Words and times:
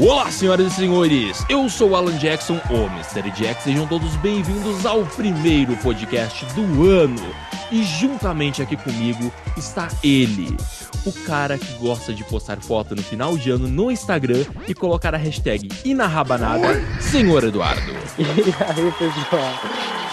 Olá, 0.00 0.30
senhoras 0.30 0.72
e 0.72 0.76
senhores, 0.76 1.44
eu 1.48 1.68
sou 1.68 1.96
Alan 1.96 2.16
Jackson, 2.18 2.60
o 2.70 2.84
Mr. 2.94 3.32
Jack. 3.32 3.64
Sejam 3.64 3.84
todos 3.84 4.14
bem-vindos 4.18 4.86
ao 4.86 5.04
primeiro 5.04 5.76
podcast 5.78 6.44
do 6.54 6.88
ano. 6.88 7.34
E 7.72 7.82
juntamente 7.82 8.62
aqui 8.62 8.76
comigo 8.76 9.32
está 9.56 9.88
ele, 10.00 10.56
o 11.04 11.12
cara 11.26 11.58
que 11.58 11.72
gosta 11.74 12.14
de 12.14 12.22
postar 12.22 12.60
foto 12.60 12.94
no 12.94 13.02
final 13.02 13.36
de 13.36 13.50
ano 13.50 13.66
no 13.66 13.90
Instagram 13.90 14.44
e 14.68 14.74
colocar 14.74 15.16
a 15.16 15.18
hashtag 15.18 15.68
Inarrabanada, 15.84 16.80
Senhor 17.00 17.42
Eduardo. 17.42 17.92
E 18.18 18.24
aí, 18.24 18.92
pessoal? 18.92 19.52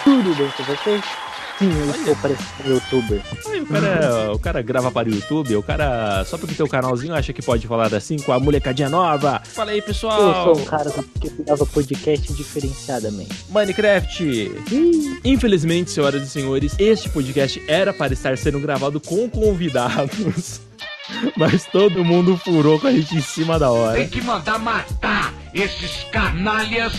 Tudo 0.04 0.36
bem 0.36 0.49
com 0.57 0.63
vocês? 0.63 1.24
Sim, 1.58 1.72
eu 1.72 1.90
estou 1.91 2.16
parecendo 2.18 2.50
um 2.66 2.73
youtuber. 2.73 3.22
Aí, 3.48 3.62
o, 3.62 3.66
cara, 3.66 4.34
o 4.34 4.40
cara 4.40 4.62
grava 4.62 4.91
para 4.91 5.08
o 5.08 5.14
YouTube, 5.14 5.55
o 5.55 5.64
cara, 5.64 6.26
só 6.26 6.38
porque 6.38 6.54
tem 6.54 6.66
o 6.66 6.70
canalzinho, 6.70 7.14
acha 7.16 7.31
que 7.31 7.41
pode 7.41 7.66
falar 7.66 7.94
assim 7.94 8.18
com 8.18 8.34
a 8.34 8.40
molecadinha 8.40 8.90
nova. 8.90 9.41
Fala 9.45 9.72
aí, 9.72 9.78
Eu 9.80 9.84
pessoal. 9.84 10.44
sou 10.44 10.62
um 10.62 10.66
cara 10.66 10.91
que 11.22 11.30
grava 11.44 11.66
podcast 11.66 12.34
diferenciadamente. 12.34 13.45
Minecraft. 13.50 14.52
Infelizmente, 15.23 15.91
senhoras 15.91 16.23
e 16.23 16.30
senhores, 16.30 16.76
este 16.78 17.08
podcast 17.09 17.64
era 17.67 17.94
para 17.94 18.12
estar 18.14 18.38
sendo 18.38 18.59
gravado 18.59 19.00
com 19.00 19.30
convidados. 19.30 20.59
Mas 21.38 21.66
todo 21.66 22.03
mundo 22.03 22.36
furou 22.36 22.80
com 22.80 22.88
a 22.88 22.92
gente 22.92 23.16
em 23.16 23.22
cima 23.22 23.59
da 23.59 23.70
hora. 23.72 23.98
Tem 24.00 24.09
que 24.09 24.22
mandar 24.22 24.58
matar 24.58 25.34
esses 25.55 26.04
canalhas. 26.12 26.94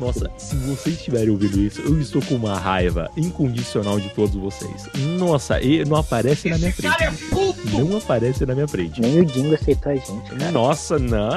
Nossa, 0.00 0.30
se 0.36 0.56
vocês 0.56 0.96
estiverem 0.96 1.30
ouvindo 1.30 1.60
isso, 1.60 1.80
eu 1.80 1.98
estou 2.00 2.20
com 2.22 2.34
uma 2.34 2.58
raiva 2.58 3.08
incondicional 3.16 4.00
de 4.00 4.08
todos 4.10 4.34
vocês. 4.34 4.88
Nossa, 5.16 5.60
e 5.62 5.84
não 5.84 5.98
aparece 5.98 6.50
na 6.50 6.58
minha 6.58 6.70
Esse 6.70 6.82
frente. 6.82 6.96
cara 6.98 7.10
é 7.12 7.28
puto. 7.30 7.60
Não 7.70 7.96
aparece 7.96 8.44
na 8.44 8.54
minha 8.54 8.66
frente. 8.66 9.00
Nem 9.00 9.20
o 9.20 9.24
Dingo 9.24 9.54
aceitou 9.54 9.92
a 9.92 9.94
gente, 9.94 10.30
cara. 10.30 10.50
Nossa, 10.50 10.98
não, 10.98 11.30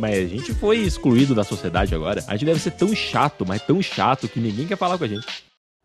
mas 0.00 0.16
a 0.16 0.26
gente 0.26 0.54
foi 0.54 0.78
excluído 0.78 1.34
da 1.34 1.44
sociedade 1.44 1.94
agora. 1.94 2.24
A 2.26 2.32
gente 2.32 2.46
deve 2.46 2.60
ser 2.60 2.70
tão 2.70 2.94
chato, 2.96 3.44
mas 3.46 3.60
tão 3.60 3.82
chato 3.82 4.26
que 4.26 4.40
ninguém 4.40 4.66
quer 4.66 4.78
falar 4.78 4.96
com 4.96 5.04
a 5.04 5.08
gente. 5.08 5.26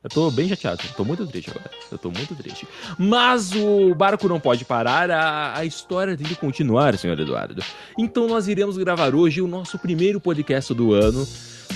Eu 0.04 0.10
tô 0.10 0.32
bem 0.32 0.50
chateado, 0.50 0.82
tô 0.98 1.06
muito 1.06 1.28
triste 1.28 1.52
agora. 1.52 1.70
Eu 1.92 1.98
tô 1.98 2.10
muito 2.10 2.34
triste. 2.36 2.68
Mas 2.98 3.52
o 3.54 3.94
barco 3.94 4.28
não 4.28 4.40
pode 4.40 4.66
parar, 4.66 5.12
a, 5.12 5.58
a 5.60 5.66
história 5.66 6.18
tem 6.18 6.26
que 6.26 6.36
continuar, 6.36 6.98
senhor 6.98 7.20
Eduardo. 7.20 7.64
Então 7.98 8.28
nós 8.28 8.48
iremos 8.48 8.78
gravar 8.78 9.14
hoje 9.14 9.42
o 9.42 9.48
nosso 9.48 9.78
primeiro 9.78 10.20
podcast 10.20 10.74
do 10.74 10.94
ano 10.94 11.28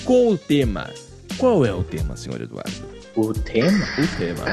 com 0.03 0.31
o 0.31 0.37
tema. 0.37 0.89
Qual 1.37 1.63
é 1.65 1.71
o 1.71 1.83
tema, 1.83 2.17
senhor 2.17 2.41
Eduardo? 2.41 2.71
O 3.15 3.31
tema 3.31 3.85
O 3.99 4.07
tema. 4.17 4.43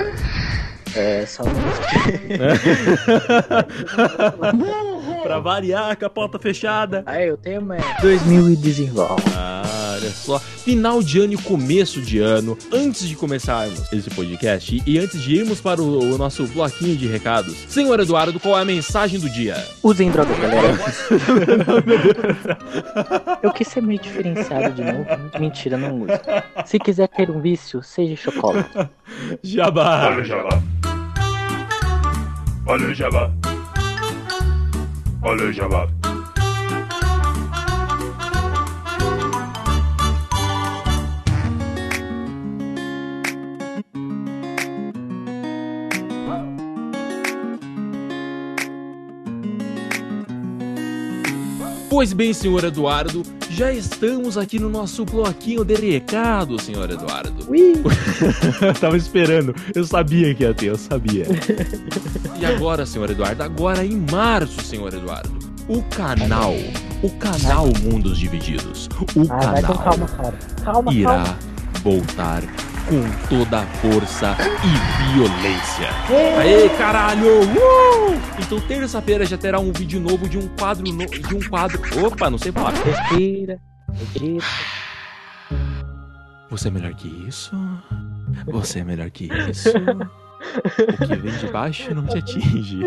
é 0.94 1.24
só 1.24 1.42
pra 5.22 5.38
variar, 5.38 5.96
com 5.96 6.06
a 6.06 6.10
porta 6.10 6.38
fechada. 6.38 7.02
Aí, 7.06 7.30
o 7.30 7.36
tema 7.36 7.76
é 7.76 8.00
2000 8.00 8.50
e 8.50 8.56
desenvolve. 8.56 9.22
Ah, 9.36 9.94
olha 9.96 10.10
só. 10.10 10.38
Final 10.38 11.02
de 11.02 11.20
ano 11.20 11.34
e 11.34 11.38
começo 11.38 12.00
de 12.00 12.18
ano. 12.20 12.56
Antes 12.72 13.06
de 13.08 13.16
começarmos 13.16 13.92
esse 13.92 14.08
podcast 14.10 14.74
e- 14.76 14.82
e 14.86 14.98
antes 14.98 15.20
de 15.20 15.34
irmos 15.36 15.60
para 15.60 15.82
o, 15.82 16.14
o 16.14 16.18
nosso 16.18 16.46
bloquinho 16.46 16.96
de 16.96 17.06
recados, 17.06 17.54
senhor 17.68 17.98
Eduardo, 18.00 18.38
qual 18.38 18.58
é 18.58 18.62
a 18.62 18.64
mensagem 18.64 19.18
do 19.18 19.28
dia? 19.28 19.56
Usem 19.82 20.10
drogas, 20.10 20.38
galera. 20.38 20.78
Eu 23.42 23.52
quis 23.52 23.68
ser 23.68 23.82
meio 23.82 24.00
diferenciado 24.00 24.74
de 24.74 24.82
novo. 24.84 25.06
Mentira, 25.38 25.76
não 25.76 26.02
uso. 26.02 26.12
Se 26.66 26.78
quiser 26.78 27.08
ter 27.08 27.30
um 27.30 27.40
vício, 27.40 27.82
seja 27.82 28.16
chocolate. 28.16 28.70
Jabá. 29.42 30.08
Olha 30.10 30.20
o 30.20 30.24
Jabá. 30.24 30.62
Olha 32.66 32.86
o 32.88 32.94
Jabá. 32.94 33.30
Olha 35.22 35.44
o 35.44 35.52
Jabá. 35.52 36.01
Pois 51.92 52.14
bem, 52.14 52.32
senhor 52.32 52.64
Eduardo, 52.64 53.22
já 53.50 53.70
estamos 53.70 54.38
aqui 54.38 54.58
no 54.58 54.70
nosso 54.70 55.04
bloquinho 55.04 55.62
de 55.62 55.74
recados, 55.74 56.62
senhor 56.62 56.90
Eduardo. 56.90 57.44
Ui! 57.50 57.74
Eu 58.62 58.72
tava 58.80 58.96
esperando, 58.96 59.54
eu 59.74 59.84
sabia 59.84 60.34
que 60.34 60.42
ia 60.42 60.54
ter, 60.54 60.68
eu 60.68 60.78
sabia. 60.78 61.26
e 62.40 62.46
agora, 62.46 62.86
senhor 62.86 63.10
Eduardo, 63.10 63.42
agora 63.42 63.84
em 63.84 64.06
março, 64.10 64.62
senhor 64.62 64.90
Eduardo, 64.94 65.38
o 65.68 65.82
canal, 65.82 66.54
o 67.02 67.10
canal 67.10 67.66
Mundos 67.82 68.18
Divididos, 68.18 68.88
o 69.14 69.26
Ah, 69.28 69.50
vai 69.50 69.62
com 69.62 69.74
canal 69.74 69.84
calma, 69.84 70.06
cara. 70.06 70.38
Calma, 70.64 70.94
irá 70.94 71.10
calma. 71.10 71.38
voltar 71.84 72.42
com 72.88 73.02
toda 73.28 73.60
a 73.60 73.66
força 73.66 74.36
e 74.64 75.12
violência. 75.14 75.88
Aê, 76.38 76.68
caralho! 76.76 77.42
Uh! 77.42 78.20
Então 78.38 78.60
terça-feira 78.60 79.24
já 79.24 79.36
terá 79.36 79.58
um 79.58 79.72
vídeo 79.72 80.00
novo 80.00 80.28
de 80.28 80.38
um 80.38 80.48
quadro 80.56 80.84
no... 80.84 81.06
de 81.06 81.34
um 81.34 81.48
quadro. 81.48 81.80
Opa, 82.04 82.30
não 82.30 82.38
sei 82.38 82.52
falar. 82.52 82.72
Respira. 82.72 83.60
Acredita. 83.88 84.44
Você 86.50 86.68
é 86.68 86.70
melhor 86.70 86.94
que 86.94 87.08
isso? 87.26 87.56
Você 88.46 88.80
é 88.80 88.84
melhor 88.84 89.10
que 89.10 89.28
isso? 89.50 89.70
O 89.70 91.06
que 91.06 91.16
vem 91.16 91.32
de 91.38 91.46
baixo 91.48 91.94
não 91.94 92.06
te 92.06 92.18
atinge. 92.18 92.80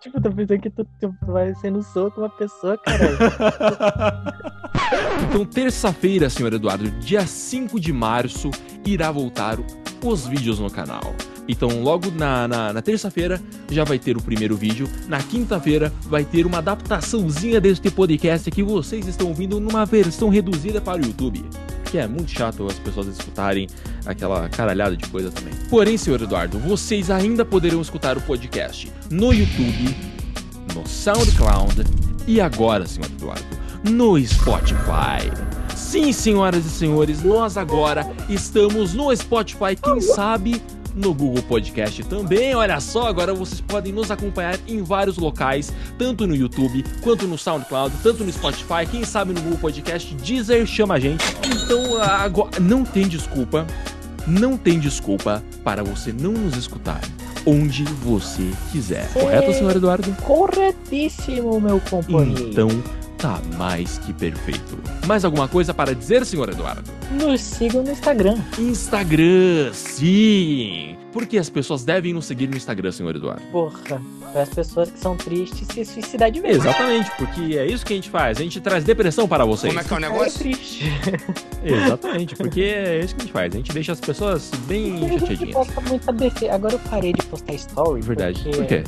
Tipo, 0.00 0.20
tô 0.20 0.30
pensando 0.30 0.60
que 0.60 0.70
tu, 0.70 0.86
tu 1.00 1.14
vai 1.26 1.54
sendo 1.56 1.82
soco 1.82 2.20
uma 2.20 2.30
pessoa, 2.30 2.78
caralho. 2.78 3.18
Então, 5.28 5.44
terça-feira, 5.44 6.30
senhor 6.30 6.52
Eduardo, 6.52 6.90
dia 6.92 7.26
5 7.26 7.80
de 7.80 7.92
março, 7.92 8.50
irá 8.84 9.10
voltar 9.10 9.58
os 10.02 10.26
vídeos 10.26 10.58
no 10.58 10.70
canal. 10.70 11.14
Então, 11.48 11.82
logo 11.82 12.10
na, 12.10 12.48
na, 12.48 12.72
na 12.72 12.82
terça-feira 12.82 13.40
já 13.70 13.84
vai 13.84 13.98
ter 13.98 14.16
o 14.16 14.22
primeiro 14.22 14.56
vídeo. 14.56 14.88
Na 15.08 15.22
quinta-feira 15.22 15.92
vai 16.02 16.24
ter 16.24 16.44
uma 16.44 16.58
adaptaçãozinha 16.58 17.60
deste 17.60 17.90
podcast 17.90 18.50
que 18.50 18.62
vocês 18.62 19.06
estão 19.06 19.28
ouvindo 19.28 19.60
numa 19.60 19.84
versão 19.84 20.28
reduzida 20.28 20.80
para 20.80 21.00
o 21.00 21.06
YouTube. 21.06 21.44
Que 21.90 21.98
é 21.98 22.06
muito 22.06 22.30
chato 22.30 22.66
as 22.66 22.78
pessoas 22.78 23.06
escutarem 23.06 23.68
aquela 24.04 24.48
caralhada 24.48 24.96
de 24.96 25.08
coisa 25.08 25.30
também. 25.30 25.54
Porém, 25.70 25.96
senhor 25.96 26.20
Eduardo, 26.20 26.58
vocês 26.58 27.10
ainda 27.10 27.44
poderão 27.44 27.80
escutar 27.80 28.16
o 28.18 28.20
podcast 28.20 28.90
no 29.10 29.32
YouTube, 29.32 29.96
no 30.74 30.86
SoundCloud 30.86 31.84
e 32.26 32.40
agora, 32.40 32.86
senhor 32.86 33.08
Eduardo, 33.08 33.65
no 33.90 34.18
Spotify. 34.24 35.30
Sim, 35.74 36.12
senhoras 36.12 36.66
e 36.66 36.70
senhores, 36.70 37.22
nós 37.22 37.56
agora 37.56 38.06
estamos 38.28 38.94
no 38.94 39.14
Spotify, 39.14 39.76
quem 39.80 40.00
sabe 40.00 40.60
no 40.94 41.14
Google 41.14 41.42
Podcast 41.42 42.02
também. 42.04 42.54
Olha 42.54 42.80
só, 42.80 43.06
agora 43.06 43.32
vocês 43.32 43.60
podem 43.60 43.92
nos 43.92 44.10
acompanhar 44.10 44.58
em 44.66 44.82
vários 44.82 45.18
locais, 45.18 45.72
tanto 45.98 46.26
no 46.26 46.34
YouTube 46.34 46.84
quanto 47.02 47.28
no 47.28 47.38
SoundCloud, 47.38 47.94
tanto 48.02 48.24
no 48.24 48.32
Spotify, 48.32 48.86
quem 48.90 49.04
sabe 49.04 49.32
no 49.32 49.40
Google 49.40 49.58
Podcast, 49.58 50.14
Deezer 50.16 50.66
chama 50.66 50.94
a 50.94 51.00
gente. 51.00 51.24
Então, 51.44 52.02
agora 52.02 52.58
não 52.58 52.84
tem 52.84 53.06
desculpa, 53.06 53.66
não 54.26 54.56
tem 54.56 54.80
desculpa 54.80 55.44
para 55.62 55.84
você 55.84 56.12
não 56.12 56.32
nos 56.32 56.56
escutar 56.56 57.00
onde 57.46 57.84
você 57.84 58.50
quiser. 58.72 59.08
Correto, 59.12 59.52
senhor 59.52 59.76
Eduardo? 59.76 60.10
Corretíssimo, 60.22 61.60
meu 61.60 61.80
companheiro. 61.88 62.48
Então 62.48 62.68
tá 63.18 63.40
mais 63.56 63.98
que 63.98 64.12
perfeito. 64.12 64.78
Mais 65.06 65.24
alguma 65.24 65.48
coisa 65.48 65.72
para 65.74 65.94
dizer, 65.94 66.24
senhor 66.26 66.48
Eduardo? 66.48 66.90
Nos 67.12 67.40
sigam 67.40 67.82
no 67.82 67.90
Instagram. 67.90 68.38
Instagram, 68.58 69.72
sim! 69.72 70.96
Porque 71.12 71.38
as 71.38 71.48
pessoas 71.48 71.82
devem 71.82 72.12
nos 72.12 72.26
seguir 72.26 72.46
no 72.46 72.56
Instagram, 72.56 72.92
senhor 72.92 73.16
Eduardo. 73.16 73.40
Porra, 73.50 74.02
para 74.32 74.42
as 74.42 74.50
pessoas 74.50 74.90
que 74.90 74.98
são 74.98 75.16
tristes 75.16 75.66
se 75.68 75.84
suicidar 75.84 76.30
de 76.30 76.40
vez. 76.40 76.56
Exatamente, 76.58 77.10
porque 77.16 77.56
é 77.56 77.64
isso 77.66 77.86
que 77.86 77.94
a 77.94 77.96
gente 77.96 78.10
faz. 78.10 78.38
A 78.38 78.42
gente 78.42 78.60
traz 78.60 78.84
depressão 78.84 79.26
para 79.26 79.44
vocês. 79.46 79.72
Como 79.72 79.80
é 79.80 79.84
que 79.88 79.94
é 79.94 79.96
o 79.96 79.98
É 79.98 80.00
negócio? 80.10 80.38
triste. 80.40 80.84
Exatamente, 81.64 82.36
porque 82.36 82.60
é 82.60 83.00
isso 83.02 83.14
que 83.14 83.22
a 83.22 83.24
gente 83.24 83.32
faz. 83.32 83.54
A 83.54 83.56
gente 83.56 83.72
deixa 83.72 83.92
as 83.92 84.00
pessoas 84.00 84.50
bem 84.66 84.94
A 85.06 85.08
gente 85.08 85.20
chateadinhas. 85.20 86.52
Agora 86.52 86.74
eu 86.74 86.78
parei 86.80 87.12
de 87.14 87.22
postar 87.26 87.54
story. 87.54 88.02
Verdade. 88.02 88.42
porque 88.44 88.56
Por 88.58 88.66
quê? 88.66 88.84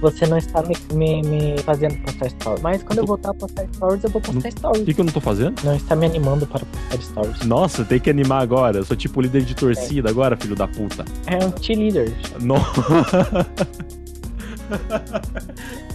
Você 0.00 0.26
não 0.26 0.36
está 0.36 0.62
me, 0.62 0.76
me- 0.92 1.22
me 1.22 1.58
fazendo 1.62 1.96
postar 2.02 2.28
stories. 2.30 2.60
Mas 2.62 2.82
quando 2.82 2.98
eu 2.98 3.06
voltar 3.06 3.30
a 3.30 3.34
postar 3.34 3.66
stories, 3.74 4.04
eu 4.04 4.10
vou 4.10 4.20
postar 4.20 4.48
O 4.48 4.50
stories. 4.52 4.84
que, 4.84 4.94
que 4.94 5.00
eu 5.00 5.04
não 5.04 5.12
tô 5.12 5.20
fazendo? 5.20 5.62
Não 5.64 5.74
está 5.74 5.96
me 5.96 6.04
animando 6.06 6.46
para 6.46 6.60
postar 6.66 7.02
stories. 7.02 7.40
Nossa, 7.46 7.84
tem 7.84 7.98
que 7.98 8.10
animar 8.10 8.42
agora. 8.42 8.78
Eu 8.78 8.84
sou 8.84 8.96
tipo 8.96 9.20
líder 9.20 9.42
de 9.42 9.54
torcida 9.54 10.10
agora, 10.10 10.36
filho 10.36 10.54
da 10.54 10.68
puta. 10.68 11.04
É 11.26 11.36
um 11.44 11.52
cheerleader. 11.62 12.12
No... 12.40 12.56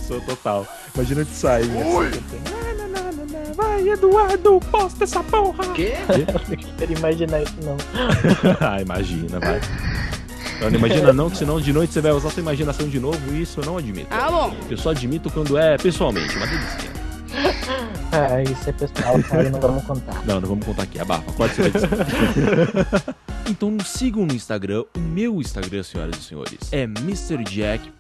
Sou 0.08 0.20
total. 0.22 0.66
Imagina 0.96 1.24
de 1.24 1.32
sair. 1.32 1.66
Ui. 1.86 2.10
Vai, 3.56 3.90
Eduardo, 3.90 4.60
posta 4.72 5.04
essa 5.04 5.22
porra! 5.24 5.74
Quê? 5.74 5.94
Eu 6.10 6.58
não 6.58 6.76
quero 6.78 6.94
imaginar 6.98 7.42
isso, 7.44 7.56
não. 7.64 7.76
ah, 8.62 8.82
imagina, 8.82 9.40
vai. 9.40 9.60
Não, 10.60 10.70
não 10.70 10.78
imagina 10.78 11.14
não, 11.14 11.30
que 11.30 11.38
senão 11.38 11.60
de 11.60 11.72
noite 11.72 11.94
você 11.94 12.02
vai 12.02 12.12
usar 12.12 12.30
sua 12.30 12.42
imaginação 12.42 12.88
de 12.88 13.00
novo 13.00 13.20
e 13.34 13.42
isso 13.42 13.62
eu 13.62 13.66
não 13.66 13.78
admito. 13.78 14.08
Ah, 14.12 14.30
bom. 14.30 14.56
Eu 14.70 14.78
só 14.78 14.92
admito 14.92 15.30
quando 15.30 15.58
é 15.58 15.78
pessoalmente, 15.78 16.36
uma 16.36 16.48
delícia. 16.48 16.90
Ah, 18.12 18.42
isso 18.42 18.70
é 18.70 18.74
pessoal, 18.74 19.22
cara, 19.24 19.50
não 19.50 19.60
vamos 19.60 19.84
contar. 19.84 20.26
Não, 20.26 20.42
não 20.42 20.50
vamos 20.50 20.66
contar 20.66 20.84
aqui, 20.84 21.00
abafa, 21.00 21.32
corta 21.34 21.62
isso 21.62 21.78
aí. 21.86 23.20
Então 23.50 23.72
nos 23.72 23.88
sigam 23.88 24.28
no 24.28 24.34
Instagram, 24.34 24.84
o 24.96 25.00
meu 25.00 25.42
Instagram, 25.42 25.82
senhoras 25.82 26.18
e 26.20 26.22
senhores, 26.22 26.60
é 26.72 26.84
mrjack.png 26.84 27.92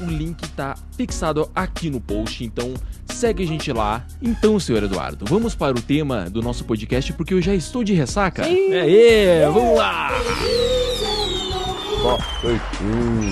O 0.00 0.04
link 0.06 0.48
tá 0.52 0.74
fixado 0.96 1.50
aqui 1.54 1.90
no 1.90 2.00
post, 2.00 2.42
então 2.42 2.72
segue 3.04 3.44
a 3.44 3.46
gente 3.46 3.70
lá. 3.70 4.02
Então, 4.22 4.58
senhor 4.58 4.82
Eduardo, 4.82 5.26
vamos 5.28 5.54
para 5.54 5.76
o 5.76 5.82
tema 5.82 6.30
do 6.30 6.40
nosso 6.40 6.64
podcast 6.64 7.12
porque 7.12 7.34
eu 7.34 7.42
já 7.42 7.54
estou 7.54 7.84
de 7.84 7.92
ressaca. 7.92 8.44
Aê, 8.44 9.44
vamos 9.52 9.76
lá! 9.76 10.10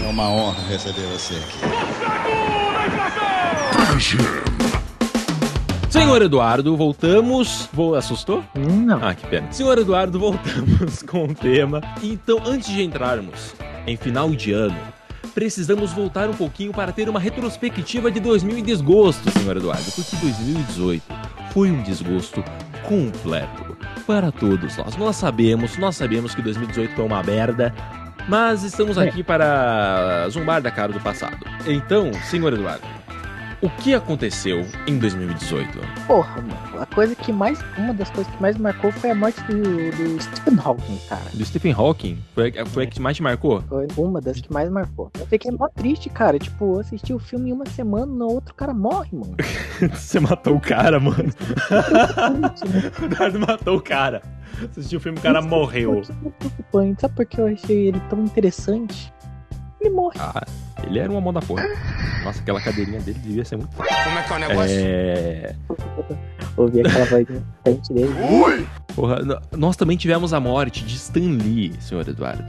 É 0.04 0.08
uma 0.10 0.28
honra 0.28 0.60
receber 0.68 1.06
você 1.06 1.34
aqui. 1.36 1.58
Senhor 5.94 6.20
Eduardo, 6.22 6.76
voltamos. 6.76 7.68
Vou 7.72 7.94
assustou? 7.94 8.42
Não. 8.52 8.98
Ah, 9.00 9.14
que 9.14 9.24
pena. 9.28 9.52
Senhor 9.52 9.78
Eduardo, 9.78 10.18
voltamos 10.18 11.02
com 11.06 11.26
o 11.26 11.32
tema. 11.32 11.80
Então, 12.02 12.42
antes 12.44 12.68
de 12.68 12.82
entrarmos 12.82 13.54
em 13.86 13.96
final 13.96 14.28
de 14.30 14.50
ano, 14.50 14.76
precisamos 15.36 15.92
voltar 15.92 16.28
um 16.28 16.32
pouquinho 16.32 16.72
para 16.72 16.90
ter 16.90 17.08
uma 17.08 17.20
retrospectiva 17.20 18.10
de 18.10 18.18
2000 18.18 18.58
e 18.58 18.62
desgosto, 18.62 19.30
senhor 19.30 19.56
Eduardo, 19.56 19.84
porque 19.92 20.16
2018 20.16 21.04
foi 21.52 21.70
um 21.70 21.80
desgosto 21.84 22.42
completo 22.88 23.76
para 24.04 24.32
todos 24.32 24.76
nós. 24.76 24.96
Nós 24.96 25.14
sabemos, 25.14 25.78
nós 25.78 25.94
sabemos 25.94 26.34
que 26.34 26.42
2018 26.42 26.92
foi 26.92 27.04
uma 27.04 27.22
merda. 27.22 27.72
Mas 28.26 28.64
estamos 28.64 28.96
aqui 28.96 29.22
para 29.22 30.26
zombar 30.30 30.60
da 30.60 30.70
cara 30.70 30.92
do 30.92 30.98
passado. 30.98 31.46
Então, 31.66 32.10
senhor 32.24 32.54
Eduardo, 32.54 32.82
o 33.62 33.70
que 33.70 33.94
aconteceu 33.94 34.66
em 34.86 34.98
2018? 34.98 35.78
Porra, 36.06 36.40
mano. 36.42 36.82
A 36.82 36.86
coisa 36.86 37.14
que 37.14 37.32
mais. 37.32 37.58
Uma 37.78 37.94
das 37.94 38.10
coisas 38.10 38.32
que 38.34 38.42
mais 38.42 38.56
marcou 38.56 38.92
foi 38.92 39.10
a 39.10 39.14
morte 39.14 39.40
do, 39.44 39.62
do 39.62 40.22
Stephen 40.22 40.58
Hawking, 40.62 40.98
cara. 41.08 41.22
Do 41.32 41.44
Stephen 41.44 41.72
Hawking? 41.72 42.18
Foi, 42.34 42.52
a- 42.58 42.66
foi 42.66 42.84
a 42.84 42.86
que 42.86 43.00
mais 43.00 43.16
te 43.16 43.22
marcou? 43.22 43.62
Foi 43.62 43.86
uma 43.96 44.20
das 44.20 44.40
que 44.40 44.52
mais 44.52 44.70
marcou. 44.70 45.10
Eu 45.18 45.26
fiquei 45.26 45.50
mó 45.50 45.68
triste, 45.68 46.08
cara. 46.10 46.38
Tipo, 46.38 46.74
eu 46.74 46.80
assisti 46.80 47.12
o 47.12 47.18
filme 47.18 47.50
em 47.50 47.52
uma 47.52 47.66
semana, 47.66 48.06
no 48.06 48.26
outro 48.26 48.54
cara 48.54 48.74
morre, 48.74 49.10
mano. 49.12 49.36
Você 49.94 50.20
matou 50.20 50.56
o 50.56 50.60
cara, 50.60 51.00
mano. 51.00 51.24
O 53.34 53.38
matou 53.46 53.76
o 53.76 53.80
cara. 53.82 54.22
Assistiu 54.70 54.98
o 54.98 55.02
filme, 55.02 55.18
o 55.18 55.22
cara 55.22 55.42
morreu. 55.42 56.02
Preocupante. 56.38 57.00
Sabe 57.00 57.14
por 57.14 57.26
que 57.26 57.40
eu 57.40 57.46
achei 57.48 57.88
ele 57.88 58.00
tão 58.08 58.22
interessante? 58.24 59.12
Ele 59.84 59.94
morre. 59.94 60.16
Ah, 60.18 60.42
ele 60.86 60.98
era 60.98 61.10
uma 61.10 61.20
mão 61.20 61.32
da 61.32 61.40
porra. 61.40 61.64
Nossa, 62.24 62.40
aquela 62.40 62.60
cadeirinha 62.60 63.00
dele 63.00 63.18
devia 63.18 63.44
ser 63.44 63.56
muito. 63.56 63.76
Como 63.76 63.88
é 64.18 64.22
que 64.22 64.32
é 64.32 64.36
o 64.36 64.38
negócio? 64.38 64.76
É. 64.78 65.54
Ouvi 66.56 66.80
aquela 66.80 67.04
voz 67.04 67.26
de 67.26 67.42
frente 67.62 67.92
dele. 67.92 68.66
Porra, 68.94 69.16
no- 69.20 69.40
nós 69.56 69.76
também 69.76 69.96
tivemos 69.96 70.32
a 70.32 70.40
morte 70.40 70.84
de 70.84 70.94
Stan 70.96 71.20
Lee, 71.20 71.74
senhor 71.80 72.08
Eduardo. 72.08 72.44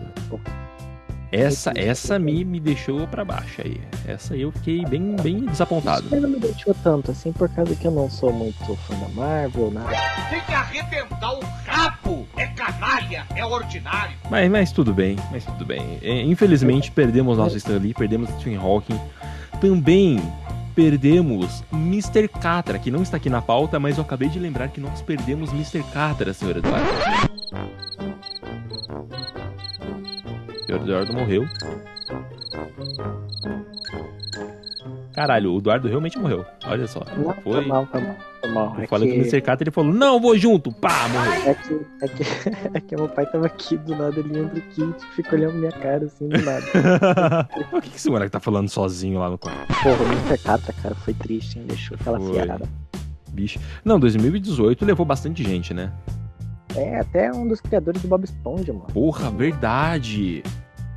Essa, 1.31 1.71
essa 1.75 2.19
me, 2.19 2.45
me 2.45 2.59
deixou 2.59 3.07
pra 3.07 3.25
baixo 3.25 3.61
aí. 3.63 3.81
Essa 4.07 4.33
aí 4.33 4.41
eu 4.41 4.51
fiquei 4.51 4.85
bem, 4.85 5.15
bem 5.21 5.45
desapontado. 5.45 6.07
Mas 6.09 6.21
não 6.21 6.29
me 6.29 6.39
deixou 6.39 6.73
tanto 6.83 7.11
assim, 7.11 7.31
por 7.31 7.49
causa 7.49 7.75
que 7.75 7.85
eu 7.85 7.91
não 7.91 8.09
sou 8.09 8.31
muito 8.31 8.75
fã 8.75 8.95
da 8.99 9.09
Marvel, 9.09 9.71
nada. 9.71 9.89
Tem 10.29 10.41
que 10.41 10.53
arrebentar 10.53 11.33
o 11.33 11.43
rabo! 11.65 12.27
É 12.37 12.47
canalha, 12.47 13.25
é 13.35 13.45
ordinário. 13.45 14.15
Mas, 14.29 14.49
mas 14.49 14.71
tudo 14.71 14.93
bem, 14.93 15.17
mas 15.31 15.45
tudo 15.45 15.65
bem. 15.65 15.99
É, 16.01 16.21
Infelizmente 16.21 16.91
perdemos 16.91 17.37
nosso 17.37 17.57
Stan 17.57 17.77
Lee, 17.77 17.93
perdemos 17.93 18.29
Stephen 18.31 18.57
Hawking. 18.57 18.99
Também 19.59 20.21
perdemos 20.75 21.63
Mr. 21.71 22.27
Catra, 22.27 22.77
que 22.77 22.91
não 22.91 23.01
está 23.01 23.17
aqui 23.17 23.29
na 23.29 23.41
pauta, 23.41 23.79
mas 23.79 23.97
eu 23.97 24.03
acabei 24.03 24.27
de 24.27 24.37
lembrar 24.37 24.67
que 24.67 24.81
nós 24.81 25.01
perdemos 25.01 25.51
Mr. 25.51 25.81
Catra, 25.91 26.33
senhor 26.33 26.57
Eduardo. 26.57 26.85
O 30.79 30.83
Eduardo 30.83 31.13
morreu. 31.13 31.45
Caralho, 35.13 35.53
o 35.53 35.57
Eduardo 35.59 35.87
realmente 35.87 36.19
morreu. 36.19 36.45
Olha 36.65 36.85
só. 36.87 37.01
Não, 37.15 37.33
Foi. 37.35 37.53
foi 37.53 37.65
mal, 37.65 37.85
foi 37.87 38.01
mal. 38.01 38.15
Mal. 38.53 38.75
Eu 38.77 38.83
É 38.83 38.87
falei 38.87 39.09
que, 39.09 39.15
Mr. 39.17 39.41
Catra 39.41 39.63
ele 39.63 39.71
falou: 39.71 39.91
Não, 39.93 40.19
vou 40.19 40.37
junto. 40.37 40.71
Pá, 40.71 41.07
morreu. 41.07 41.49
é 41.51 41.53
que, 41.55 41.73
é 42.01 42.07
que, 42.07 42.23
é 42.77 42.79
que 42.81 42.95
meu 42.95 43.07
pai 43.09 43.25
tava 43.25 43.45
aqui 43.47 43.75
do 43.77 43.95
nada, 43.95 44.19
ele 44.19 44.37
entra 44.37 44.59
aqui 44.59 44.81
e 44.83 45.15
fica 45.15 45.35
olhando 45.35 45.53
minha 45.55 45.71
cara 45.71 46.05
assim 46.05 46.27
do 46.27 46.37
nada. 46.41 47.47
o 47.73 47.81
que, 47.81 47.89
que 47.89 47.95
esse 47.97 48.09
moleque 48.09 48.31
tá 48.31 48.39
falando 48.39 48.69
sozinho 48.69 49.17
lá 49.19 49.29
no 49.29 49.37
quarto? 49.37 49.65
Porra, 49.81 50.03
o 50.03 50.07
Mr. 50.11 50.37
Catra, 50.43 50.73
cara, 50.73 50.93
foi 50.95 51.13
triste, 51.13 51.57
hein? 51.57 51.65
Deixou 51.67 51.95
aquela 51.99 52.19
Foi. 52.19 52.33
fiarada. 52.33 52.69
Bicho. 53.31 53.59
Não, 53.83 53.99
2018 53.99 54.85
levou 54.85 55.05
bastante 55.05 55.43
gente, 55.43 55.73
né? 55.73 55.91
É, 56.75 56.99
até 56.99 57.31
um 57.31 57.47
dos 57.47 57.61
criadores 57.61 58.01
do 58.01 58.07
Bob 58.07 58.25
Esponja, 58.25 58.73
mano. 58.73 58.85
Porra, 58.93 59.31
verdade. 59.31 60.43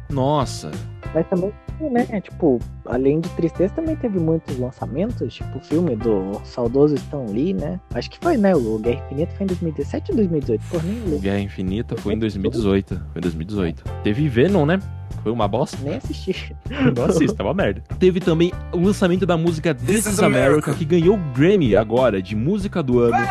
Nossa. 0.08 0.70
Mas 1.14 1.26
também, 1.28 1.52
né, 1.81 2.20
tipo, 2.20 2.58
além 2.84 3.20
de 3.20 3.28
tristeza, 3.31 3.72
também 3.75 3.96
teve 3.96 4.19
muitos 4.19 4.58
lançamentos, 4.58 5.32
tipo 5.32 5.58
o 5.58 5.60
filme 5.60 5.96
do 5.96 6.40
saudoso 6.44 6.94
Stan 6.96 7.25
Lee, 7.31 7.55
né? 7.55 7.81
Acho 7.94 8.10
que 8.10 8.19
foi, 8.20 8.37
né? 8.37 8.55
O 8.55 8.78
Guerra 8.78 9.02
Infinita 9.06 9.32
foi 9.37 9.44
em 9.44 9.46
2017 9.46 10.10
ou 10.10 10.16
2018? 10.16 10.64
Porra, 10.69 10.82
nem 10.84 10.94
lembro. 11.00 11.19
Guerra 11.19 11.40
Infinita 11.40 11.96
foi 11.96 12.14
em 12.14 12.19
2018. 12.19 12.94
Foi 12.94 13.19
em 13.19 13.20
2018. 13.20 13.84
Teve 14.02 14.28
Venom, 14.28 14.66
né? 14.66 14.78
Foi 15.22 15.32
uma 15.32 15.49
bosta. 15.49 15.78
Nem 15.82 15.96
assisti. 15.96 16.54
Não 16.94 17.04
assista, 17.06 17.43
é 17.43 17.44
uma 17.44 17.54
merda. 17.54 17.82
Teve 17.99 18.20
também 18.20 18.52
o 18.72 18.78
lançamento 18.78 19.25
da 19.25 19.37
música 19.37 19.75
This, 19.75 20.06
is 20.06 20.20
America, 20.20 20.75
que 20.75 20.84
ganhou 20.84 21.16
o 21.16 21.32
Grammy 21.32 21.75
agora 21.75 22.22
de 22.22 22.37
música 22.37 22.82
do 22.82 23.00
ano, 23.00 23.26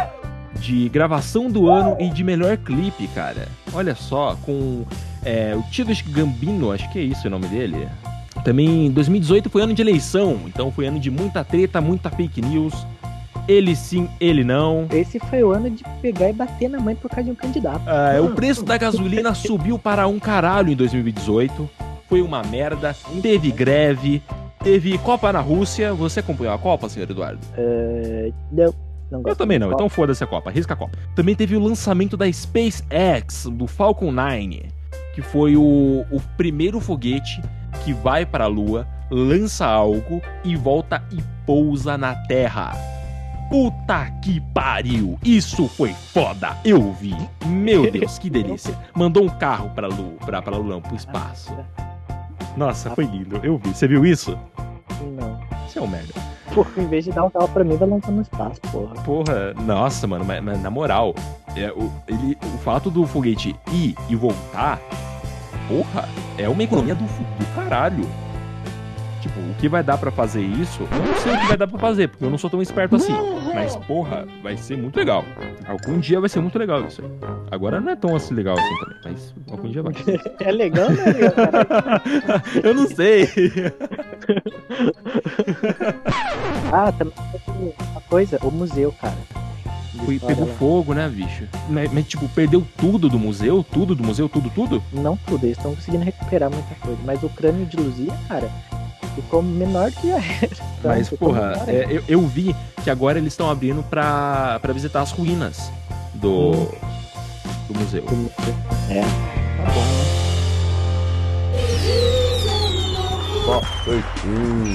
de 0.59 0.89
gravação 0.89 1.50
do 1.50 1.69
ano 1.69 1.95
e 2.00 2.09
de 2.09 2.23
melhor 2.23 2.57
clipe, 2.57 3.07
cara. 3.09 3.47
Olha 3.73 3.95
só, 3.95 4.35
com 4.44 4.83
é, 5.27 5.53
o 5.53 5.63
Childish 5.69 6.01
Gambino, 6.03 6.71
acho 6.71 6.89
que 6.89 7.00
é 7.00 7.01
isso 7.01 7.27
o 7.27 7.29
nome 7.29 7.47
dele. 7.47 7.88
Também 8.45 8.89
2018 8.91 9.50
foi 9.50 9.62
ano 9.62 9.74
de 9.74 9.81
eleição, 9.81 10.39
então 10.45 10.71
foi 10.71 10.88
ano 10.88 11.00
de 11.00 11.12
muita 11.12 11.44
treta, 11.44 11.81
muita 11.81 12.09
fake 12.09 12.41
news. 12.41 12.88
Ele 13.45 13.75
sim, 13.75 14.09
ele 14.21 14.44
não. 14.44 14.88
Esse 14.89 15.19
foi 15.19 15.44
o 15.44 15.51
ano 15.51 15.69
de 15.69 15.83
pegar 16.02 16.30
e 16.30 16.33
bater 16.33 16.69
na 16.69 16.80
mãe 16.80 16.95
por 16.95 17.09
causa 17.09 17.25
de 17.25 17.31
um 17.31 17.35
candidato. 17.35 17.81
Ah, 17.85 18.21
o 18.21 18.35
preço 18.35 18.63
da 18.63 18.78
gasolina 18.78 19.33
subiu 19.35 19.78
para 19.78 20.07
um 20.07 20.18
caralho 20.18 20.71
em 20.71 20.75
2018. 20.75 21.69
Foi 22.07 22.21
uma 22.21 22.42
merda. 22.44 22.95
Teve 23.21 23.52
greve. 23.52 24.21
Teve 24.63 24.97
Copa 24.97 25.31
na 25.31 25.40
Rússia. 25.42 25.94
Você 25.94 26.21
acompanhou 26.21 26.54
a 26.54 26.57
Copa, 26.57 26.87
senhor 26.87 27.09
Eduardo? 27.09 27.40
É, 27.57 28.31
não, 28.52 28.73
não 29.11 29.21
gosto. 29.21 29.30
Eu 29.30 29.35
também 29.35 29.59
não, 29.59 29.69
de 29.69 29.73
então 29.73 29.90
foda-se 29.90 30.23
a 30.23 30.28
Copa, 30.28 30.49
risca 30.52 30.73
a 30.73 30.78
Copa. 30.78 30.97
Também 31.16 31.35
teve 31.35 31.56
o 31.56 31.59
lançamento 31.59 32.16
da 32.16 32.31
SpaceX, 32.31 33.45
do 33.49 33.68
Falcon 33.68 34.11
9, 34.11 34.77
que 35.18 35.21
foi 35.24 35.57
o, 35.57 36.06
o 36.12 36.21
primeiro 36.38 36.80
foguete 36.80 37.42
que 37.83 37.92
vai 37.92 38.24
para 38.24 38.44
a 38.44 38.47
Lua, 38.47 38.88
lança 39.09 39.66
algo 39.66 40.21
e 40.44 40.56
volta 40.56 41.04
e 41.12 41.24
pousa 41.44 41.97
na 41.97 42.14
Terra. 42.28 42.74
Puta 43.50 44.12
que 44.24 44.40
pariu! 44.54 45.18
Isso 45.24 45.68
foi 45.69 45.92
foda! 46.14 46.56
Eu 46.64 46.94
vi! 46.94 47.18
Meu 47.47 47.90
Deus, 47.90 48.19
que 48.19 48.30
delícia! 48.30 48.78
Mandou 48.94 49.24
um 49.24 49.30
carro 49.40 49.71
pra 49.71 49.88
Lua, 49.88 50.18
pra, 50.24 50.40
pra 50.40 50.56
Lua, 50.56 50.76
não, 50.76 50.81
pro 50.81 50.95
espaço. 50.95 51.52
Nossa, 52.56 52.92
foi 52.92 53.06
lindo, 53.06 53.40
eu 53.42 53.57
vi. 53.57 53.69
Você 53.69 53.88
viu 53.88 54.06
isso? 54.06 54.38
Não. 55.19 55.40
Você 55.68 55.80
é 55.80 55.81
um 55.81 55.88
merda. 55.88 56.14
Porra, 56.54 56.69
em 56.78 56.88
vez 56.88 57.06
de 57.06 57.12
dar 57.12 57.24
um 57.24 57.30
carro 57.31 57.47
pra 57.50 57.64
mim, 57.64 57.76
vai 57.76 57.90
lançar 57.90 58.12
no 58.12 58.21
espaço, 58.21 58.62
porra. 58.71 58.94
Porra, 59.02 59.54
nossa, 59.66 60.06
mano, 60.06 60.24
mas, 60.24 60.44
mas 60.44 60.62
na 60.62 60.69
moral, 60.69 61.16
é, 61.56 61.71
o, 61.71 61.92
ele, 62.07 62.38
o 62.54 62.57
fato 62.59 62.92
do 62.92 63.07
foguete 63.07 63.56
ir 63.71 63.95
e 64.07 64.16
voltar, 64.16 64.80
porra, 65.68 66.07
é 66.38 66.47
uma 66.47 66.64
economia 66.64 66.95
do, 66.95 67.04
do 67.04 67.56
caralho. 67.56 68.07
Tipo, 69.21 69.40
o 69.40 69.54
que 69.56 69.68
vai 69.68 69.83
dar 69.83 69.97
pra 69.97 70.12
fazer 70.12 70.42
isso, 70.42 70.83
eu 70.83 71.06
não 71.06 71.16
sei 71.16 71.33
o 71.33 71.40
que 71.40 71.47
vai 71.47 71.57
dar 71.57 71.68
pra 71.68 71.80
fazer, 71.80 72.07
porque 72.07 72.24
eu 72.24 72.30
não 72.30 72.38
sou 72.38 72.50
tão 72.50 72.62
esperto 72.62 72.95
assim. 72.95 73.14
Mas, 73.54 73.76
porra, 73.76 74.28
vai 74.44 74.56
ser 74.56 74.78
muito 74.78 74.95
legal. 74.95 75.26
Algum 75.68 76.00
dia 76.00 76.19
vai 76.19 76.30
ser 76.30 76.40
muito 76.40 76.57
legal 76.57 76.86
isso 76.86 77.02
aí. 77.02 77.09
Agora 77.52 77.81
não 77.81 77.92
é 77.92 77.95
tão 77.95 78.16
assim 78.16 78.36
legal 78.36 78.56
assim 78.57 78.78
também, 78.80 78.97
mas 79.04 79.33
algum 79.50 79.69
dia 79.69 79.81
vai. 79.81 79.94
É 80.40 80.52
legal, 80.52 80.90
né, 80.92 81.04
eu 82.64 82.74
não 82.74 82.88
sei. 82.88 83.28
Ah, 86.71 86.92
também 86.92 87.14
uma 87.92 88.02
coisa, 88.02 88.38
o 88.44 88.52
museu, 88.52 88.94
cara. 89.00 89.16
Foi, 90.06 90.19
pegou 90.19 90.47
lá. 90.47 90.54
fogo, 90.56 90.94
né, 90.94 91.07
bicho? 91.09 91.47
Mas, 91.69 91.92
mas, 91.92 92.07
tipo, 92.07 92.27
perdeu 92.30 92.66
tudo 92.77 93.09
do 93.09 93.19
museu? 93.19 93.66
Tudo 93.71 93.95
do 93.95 94.04
museu? 94.04 94.30
Tudo, 94.30 94.49
tudo? 94.49 94.83
Não 94.94 95.18
tudo, 95.18 95.45
eles 95.45 95.57
estão 95.57 95.75
conseguindo 95.75 96.04
recuperar 96.04 96.49
muita 96.49 96.75
coisa. 96.75 96.99
Mas 97.06 97.21
o 97.23 97.30
crânio 97.30 97.66
de 97.66 97.77
Luzia, 97.77 98.13
cara, 98.27 98.49
ficou 99.16 99.42
menor 99.42 99.92
que 99.92 100.09
já 100.09 100.18
era. 100.18 100.68
Mas, 100.83 101.09
porra, 101.09 101.63
é, 101.68 101.87
eu, 101.89 102.04
eu 102.07 102.27
vi 102.27 102.56
que 102.83 102.89
agora 102.89 103.18
eles 103.18 103.33
estão 103.33 103.49
abrindo 103.49 103.83
pra, 103.83 104.59
pra 104.61 104.73
visitar 104.73 105.01
as 105.01 105.11
ruínas 105.11 105.71
do, 106.13 106.51
do 107.68 107.80
museu. 107.80 108.04
do 108.04 108.16
museu. 108.16 108.56
É, 108.89 109.01
tá 109.01 109.71
bom, 109.71 109.81
né? 109.81 110.18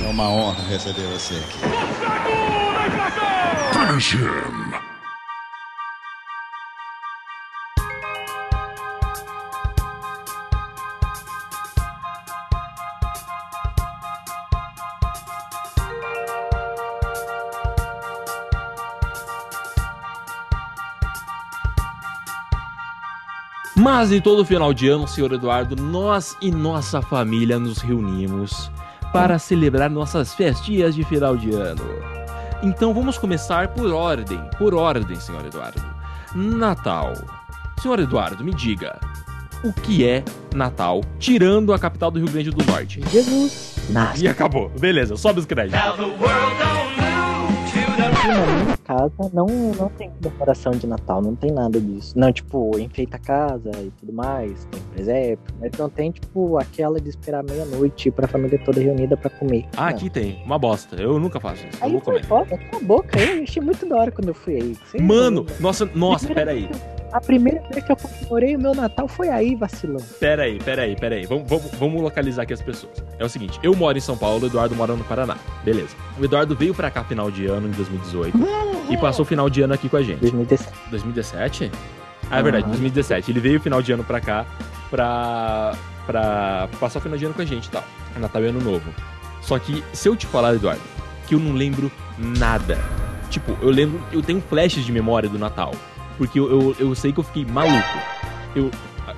É 0.04 0.08
uma 0.08 0.30
honra 0.30 0.62
receber 0.68 1.06
você 1.08 1.34
aqui. 1.34 1.58
Mas 3.74 4.16
em 24.00 24.20
todo 24.20 24.44
final 24.44 24.72
de 24.72 24.88
ano, 24.88 25.06
senhor 25.06 25.32
Eduardo, 25.32 25.76
nós 25.76 26.34
e 26.40 26.50
nossa 26.50 27.02
família 27.02 27.58
nos 27.58 27.78
reunimos 27.78 28.70
para 29.12 29.38
celebrar 29.38 29.90
nossas 29.90 30.32
festinhas 30.32 30.94
de 30.94 31.04
final 31.04 31.36
de 31.36 31.50
ano. 31.52 31.84
Então 32.62 32.94
vamos 32.94 33.18
começar 33.18 33.68
por 33.68 33.92
ordem, 33.92 34.40
por 34.56 34.74
ordem, 34.74 35.20
senhor 35.20 35.44
Eduardo. 35.44 35.82
Natal. 36.34 37.12
Senhor 37.80 38.00
Eduardo, 38.00 38.42
me 38.42 38.54
diga, 38.54 38.98
o 39.62 39.72
que 39.72 40.06
é 40.06 40.24
Natal, 40.54 41.02
tirando 41.18 41.72
a 41.72 41.78
capital 41.78 42.10
do 42.10 42.18
Rio 42.18 42.30
Grande 42.30 42.50
do 42.50 42.64
Norte? 42.64 43.00
Jesus 43.10 43.76
nasce. 43.90 44.24
E 44.24 44.28
acabou. 44.28 44.70
Beleza, 44.70 45.16
sobe 45.16 45.40
os 45.40 45.46
créditos. 45.46 45.78
Casa 48.92 49.30
não, 49.32 49.46
não 49.46 49.88
tem 49.88 50.10
decoração 50.20 50.72
de 50.72 50.86
Natal, 50.86 51.22
não 51.22 51.34
tem 51.34 51.50
nada 51.50 51.80
disso. 51.80 52.12
Não, 52.18 52.30
tipo, 52.32 52.78
enfeita 52.78 53.16
a 53.16 53.20
casa 53.20 53.70
e 53.80 53.90
tudo 53.98 54.12
mais, 54.12 54.66
tem 54.70 54.80
presépio, 54.94 55.54
mas 55.60 55.72
não 55.78 55.88
tem, 55.88 56.10
tipo, 56.10 56.58
aquela 56.58 57.00
de 57.00 57.08
esperar 57.08 57.42
meia-noite 57.42 58.10
pra 58.10 58.28
família 58.28 58.58
toda 58.64 58.80
reunida 58.80 59.16
pra 59.16 59.30
comer. 59.30 59.66
Ah, 59.76 59.82
Não. 59.82 59.88
aqui 59.88 60.10
tem, 60.10 60.42
uma 60.44 60.58
bosta. 60.58 60.96
Eu 60.96 61.18
nunca 61.18 61.40
faço 61.40 61.66
isso. 61.66 61.78
Eu 61.80 61.86
Aí 61.86 61.92
vou 61.92 62.00
foi 62.02 62.14
comer. 62.22 62.26
foda, 62.26 62.60
a 62.72 62.78
boca, 62.84 63.18
eu 63.18 63.42
achei 63.42 63.62
muito 63.62 63.86
da 63.88 63.96
hora 63.96 64.10
quando 64.10 64.28
eu 64.28 64.34
fui 64.34 64.56
aí. 64.56 64.76
Sei 64.90 65.00
Mano, 65.00 65.42
lá. 65.48 65.56
nossa, 65.60 65.88
nossa, 65.94 66.26
peraí. 66.34 66.68
A 67.12 67.20
primeira 67.20 67.60
vez 67.70 67.84
que 67.84 67.92
eu 67.92 67.96
comemorei 67.96 68.56
o 68.56 68.58
meu 68.58 68.74
Natal 68.74 69.06
foi 69.06 69.28
aí, 69.28 69.54
vacilão. 69.54 70.00
Peraí, 70.18 70.58
peraí, 70.58 70.96
peraí. 70.96 71.26
Vamos, 71.26 71.44
vamos, 71.46 71.70
vamos 71.72 72.00
localizar 72.02 72.42
aqui 72.44 72.54
as 72.54 72.62
pessoas. 72.62 73.04
É 73.18 73.24
o 73.24 73.28
seguinte, 73.28 73.60
eu 73.62 73.76
moro 73.76 73.98
em 73.98 74.00
São 74.00 74.16
Paulo, 74.16 74.44
o 74.44 74.46
Eduardo 74.46 74.74
mora 74.74 74.94
no 74.96 75.04
Paraná. 75.04 75.36
Beleza. 75.62 75.94
O 76.18 76.24
Eduardo 76.24 76.56
veio 76.56 76.74
pra 76.74 76.90
cá 76.90 77.04
final 77.04 77.30
de 77.30 77.44
ano, 77.46 77.68
em 77.68 77.70
2018, 77.72 78.38
e 78.88 78.96
passou 78.96 79.24
o 79.24 79.26
final 79.26 79.48
de 79.48 79.62
ano 79.62 79.74
aqui 79.74 79.88
com 79.88 79.96
a 79.96 80.02
gente. 80.02 80.20
2017. 80.20 80.72
2017? 80.90 81.72
Ah, 82.30 82.38
é 82.38 82.42
verdade, 82.42 82.64
Aham. 82.64 82.72
2017. 82.72 83.30
Ele 83.30 83.40
veio 83.40 83.60
final 83.60 83.82
de 83.82 83.92
ano 83.92 84.04
pra 84.04 84.20
cá 84.20 84.46
pra, 84.90 85.72
pra 86.06 86.68
passar 86.80 86.98
o 86.98 87.02
final 87.02 87.18
de 87.18 87.24
ano 87.24 87.34
com 87.34 87.42
a 87.42 87.44
gente 87.44 87.66
e 87.66 87.70
tal. 87.70 87.84
Natal 88.18 88.42
e 88.42 88.48
Ano 88.48 88.60
Novo. 88.60 88.92
Só 89.40 89.58
que, 89.58 89.82
se 89.92 90.08
eu 90.08 90.14
te 90.16 90.26
falar, 90.26 90.54
Eduardo, 90.54 90.80
que 91.26 91.34
eu 91.34 91.40
não 91.40 91.52
lembro 91.54 91.90
nada. 92.18 92.78
Tipo, 93.30 93.56
eu 93.62 93.70
lembro, 93.70 94.00
eu 94.12 94.22
tenho 94.22 94.40
flashes 94.40 94.84
de 94.84 94.92
memória 94.92 95.28
do 95.28 95.38
Natal. 95.38 95.72
Porque 96.18 96.38
eu, 96.38 96.50
eu, 96.50 96.76
eu 96.78 96.94
sei 96.94 97.12
que 97.12 97.18
eu 97.20 97.24
fiquei 97.24 97.44
maluco. 97.44 97.98
Eu, 98.54 98.70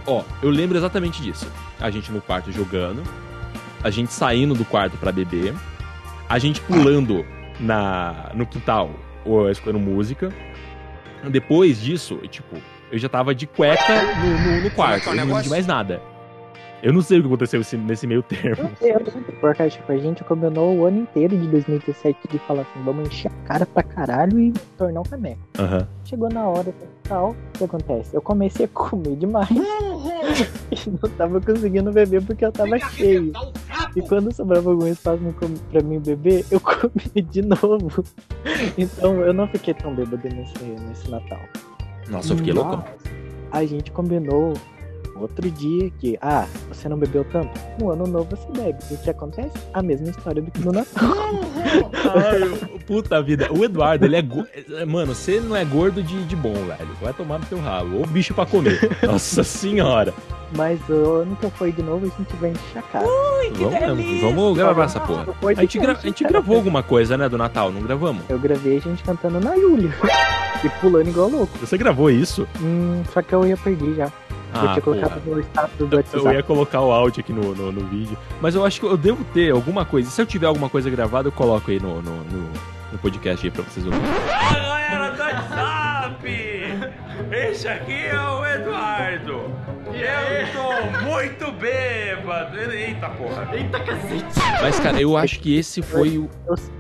ó, 0.07 0.23
eu 0.43 0.51
lembro 0.51 0.79
exatamente 0.79 1.21
disso. 1.21 1.47
A 1.81 1.91
gente 1.91 2.11
no 2.11 2.21
quarto 2.21 2.53
jogando, 2.53 3.03
a 3.83 3.91
gente 3.91 4.13
saindo 4.13 4.55
do 4.55 4.65
quarto 4.65 4.97
pra 4.97 5.11
beber, 5.13 5.55
a 6.29 6.39
gente 6.39 6.61
pulando 6.61 7.25
na, 7.61 8.31
no 8.35 8.47
quintal 8.47 8.91
escutando 9.51 9.79
música. 9.79 10.33
Depois 11.31 11.81
disso, 11.81 12.17
tipo, 12.29 12.57
eu 12.91 12.99
já 12.99 13.09
tava 13.09 13.35
de 13.35 13.47
cueca 13.47 14.03
no, 14.03 14.39
no, 14.39 14.63
no 14.63 14.71
quarto, 14.71 15.09
eu 15.09 15.15
não 15.15 15.25
lembro 15.25 15.43
de 15.43 15.49
mais 15.49 15.67
nada. 15.67 16.01
Eu 16.85 16.93
não 16.93 17.01
sei 17.01 17.19
o 17.19 17.23
que 17.23 17.29
aconteceu 17.29 17.63
nesse, 17.87 18.07
meio 18.07 18.23
termo. 18.23 18.71
Eu, 18.83 19.01
porque 19.41 19.71
tipo, 19.71 19.91
a 19.91 19.97
gente 19.97 20.23
combinou 20.23 20.77
o 20.77 20.85
ano 20.85 21.01
inteiro 21.01 21.35
de 21.35 21.49
2017 21.49 22.29
de 22.31 22.39
falar 22.41 22.61
assim, 22.61 22.85
vamos 22.85 23.09
encher 23.09 23.33
a 23.33 23.47
cara 23.49 23.65
pra 23.65 23.83
caralho 23.83 24.39
e 24.39 24.53
tornar 24.77 25.01
um 25.01 25.05
caneco. 25.05 25.41
Aham. 25.59 25.89
Chegou 26.05 26.29
na 26.29 26.47
hora 26.47 26.75
Natal, 27.05 27.31
o 27.31 27.59
que 27.59 27.65
acontece? 27.65 28.15
Eu 28.15 28.21
comecei 28.21 28.67
a 28.67 28.69
comer 28.69 29.17
demais 29.17 29.49
e 30.71 30.91
não 30.91 31.11
tava 31.17 31.41
conseguindo 31.41 31.91
beber 31.91 32.23
porque 32.23 32.45
eu 32.45 32.53
tava 32.53 32.79
cheio. 32.79 33.33
E 33.97 34.03
quando 34.03 34.31
sobrava 34.35 34.71
algum 34.71 34.87
espaço 34.87 35.23
pra 35.71 35.83
mim 35.83 36.01
beber, 36.01 36.45
eu 36.51 36.61
comi 36.61 37.23
de 37.31 37.41
novo. 37.41 38.05
Então 38.77 39.23
eu 39.23 39.33
não 39.33 39.49
fiquei 39.49 39.73
tão 39.73 39.95
bêbado 39.95 40.29
nesse, 40.29 40.65
nesse 40.87 41.11
Natal. 41.11 41.41
Nossa, 42.11 42.35
eu 42.35 42.37
fiquei 42.37 42.53
loucão. 42.53 42.85
Mas 43.51 43.63
A 43.63 43.65
gente 43.65 43.91
combinou 43.91 44.53
outro 45.17 45.51
dia 45.51 45.91
que, 45.99 46.19
ah, 46.21 46.47
você 46.69 46.89
não 46.89 46.99
bebeu 46.99 47.25
tanto? 47.25 47.51
No 47.81 47.91
ano 47.91 48.07
novo 48.07 48.29
você 48.37 48.47
bebe. 48.61 48.79
E 48.91 48.95
o 48.95 48.99
que 48.99 49.11
acontece? 49.11 49.53
A 49.73 49.83
mesma 49.83 50.09
história 50.09 50.43
do 50.43 50.51
que 50.51 50.61
no 50.61 50.73
Natal. 50.73 51.05
Ai, 52.15 52.79
puta 52.87 53.23
vida. 53.23 53.49
O 53.53 53.65
Eduardo, 53.65 54.05
ele 54.05 54.17
é. 54.17 54.23
go- 54.23 54.47
Mano, 54.87 55.15
você 55.15 55.41
não 55.41 55.57
é 55.57 55.65
gordo 55.65 56.03
de, 56.03 56.25
de 56.25 56.37
bom, 56.37 56.53
velho. 56.55 56.89
Vai 57.01 57.13
tomar 57.13 57.39
no 57.39 57.47
teu 57.47 57.59
rabo. 57.59 57.99
Ou 57.99 58.07
bicho 58.07 58.35
pra 58.35 58.47
comer. 58.47 58.79
Nossa 59.03 59.43
senhora. 59.43 60.13
Mas 60.57 60.79
o 60.89 60.93
ano 61.23 61.37
que 61.37 61.45
eu 61.47 61.51
for 61.51 61.71
de 61.71 61.83
novo, 61.83 62.07
a 62.07 62.09
gente 62.23 62.37
vai 62.37 62.51
encher 62.51 62.79
a 62.79 62.83
cara. 62.83 63.07
Vamos, 63.59 64.21
vamos 64.21 64.57
gravar 64.57 64.85
essa 64.85 65.01
porra. 65.01 65.27
A 65.49 65.55
gente, 65.61 65.79
gra- 65.79 65.93
a 65.93 66.07
gente 66.07 66.23
gravou 66.25 66.57
alguma 66.57 66.83
coisa, 66.83 67.17
né, 67.17 67.29
do 67.29 67.37
Natal, 67.37 67.73
não 67.73 67.83
gravamos? 67.83 68.23
Eu 68.29 68.39
gravei 68.39 68.77
a 68.77 68.81
gente 68.81 69.03
cantando 69.03 69.41
na 69.41 69.55
Yulia. 69.55 69.91
e 70.65 70.69
pulando 70.81 71.09
igual 71.09 71.29
louco. 71.29 71.59
Você 71.59 71.77
gravou 71.77 72.09
isso? 72.11 72.47
Hum, 72.61 73.03
só 73.13 73.21
que 73.21 73.35
eu 73.35 73.45
ia 73.47 73.57
perder 73.57 73.95
já. 73.97 74.13
Eu 74.55 74.69
Ah, 74.69 74.73
tinha 74.73 74.83
colocado 74.83 75.21
porra. 75.23 75.37
no 75.37 75.41
status 75.43 75.77
do 75.77 75.85
Eu 75.95 75.99
WhatsApp. 75.99 76.35
ia 76.37 76.43
colocar 76.43 76.81
o 76.81 76.93
áudio 76.93 77.21
aqui 77.21 77.33
no, 77.33 77.55
no, 77.55 77.73
no 77.73 77.87
vídeo. 77.87 78.17
Mas 78.41 78.55
eu 78.55 78.65
acho 78.65 78.81
que 78.81 78.87
eu 78.87 78.97
devo 78.97 79.25
ter 79.33 79.51
alguma 79.53 79.85
coisa. 79.85 80.11
Se 80.11 80.21
eu 80.23 80.27
tiver 80.27 80.47
alguma 80.47 80.69
coisa 80.69 80.89
gravada, 80.91 81.29
eu 81.29 81.33
coloco 81.33 81.71
aí 81.71 81.81
no, 81.81 82.01
no, 82.03 82.17
no, 82.25 82.51
no 82.93 82.99
podcast 82.99 83.45
aí 83.47 83.51
pra 83.51 83.63
vocês 83.63 83.85
ouvirem. 83.87 84.07
Galera 84.29 85.11
do 85.11 85.21
WhatsApp! 85.21 86.25
Esse 87.31 87.69
aqui 87.69 87.93
é 88.07 88.21
o 88.21 88.45
Eduardo. 88.47 89.51
E 89.93 90.01
eu 90.01 90.53
tô 90.53 91.05
muito 91.05 91.53
bêbado. 91.53 92.57
Eita 92.73 93.09
porra. 93.11 93.49
Eita 93.53 93.81
cacete. 93.81 94.41
Mas, 94.63 94.81
cara, 94.81 95.01
eu 95.01 95.17
acho 95.17 95.39
que 95.41 95.57
esse 95.57 95.83
foi 95.83 96.19
o. 96.19 96.29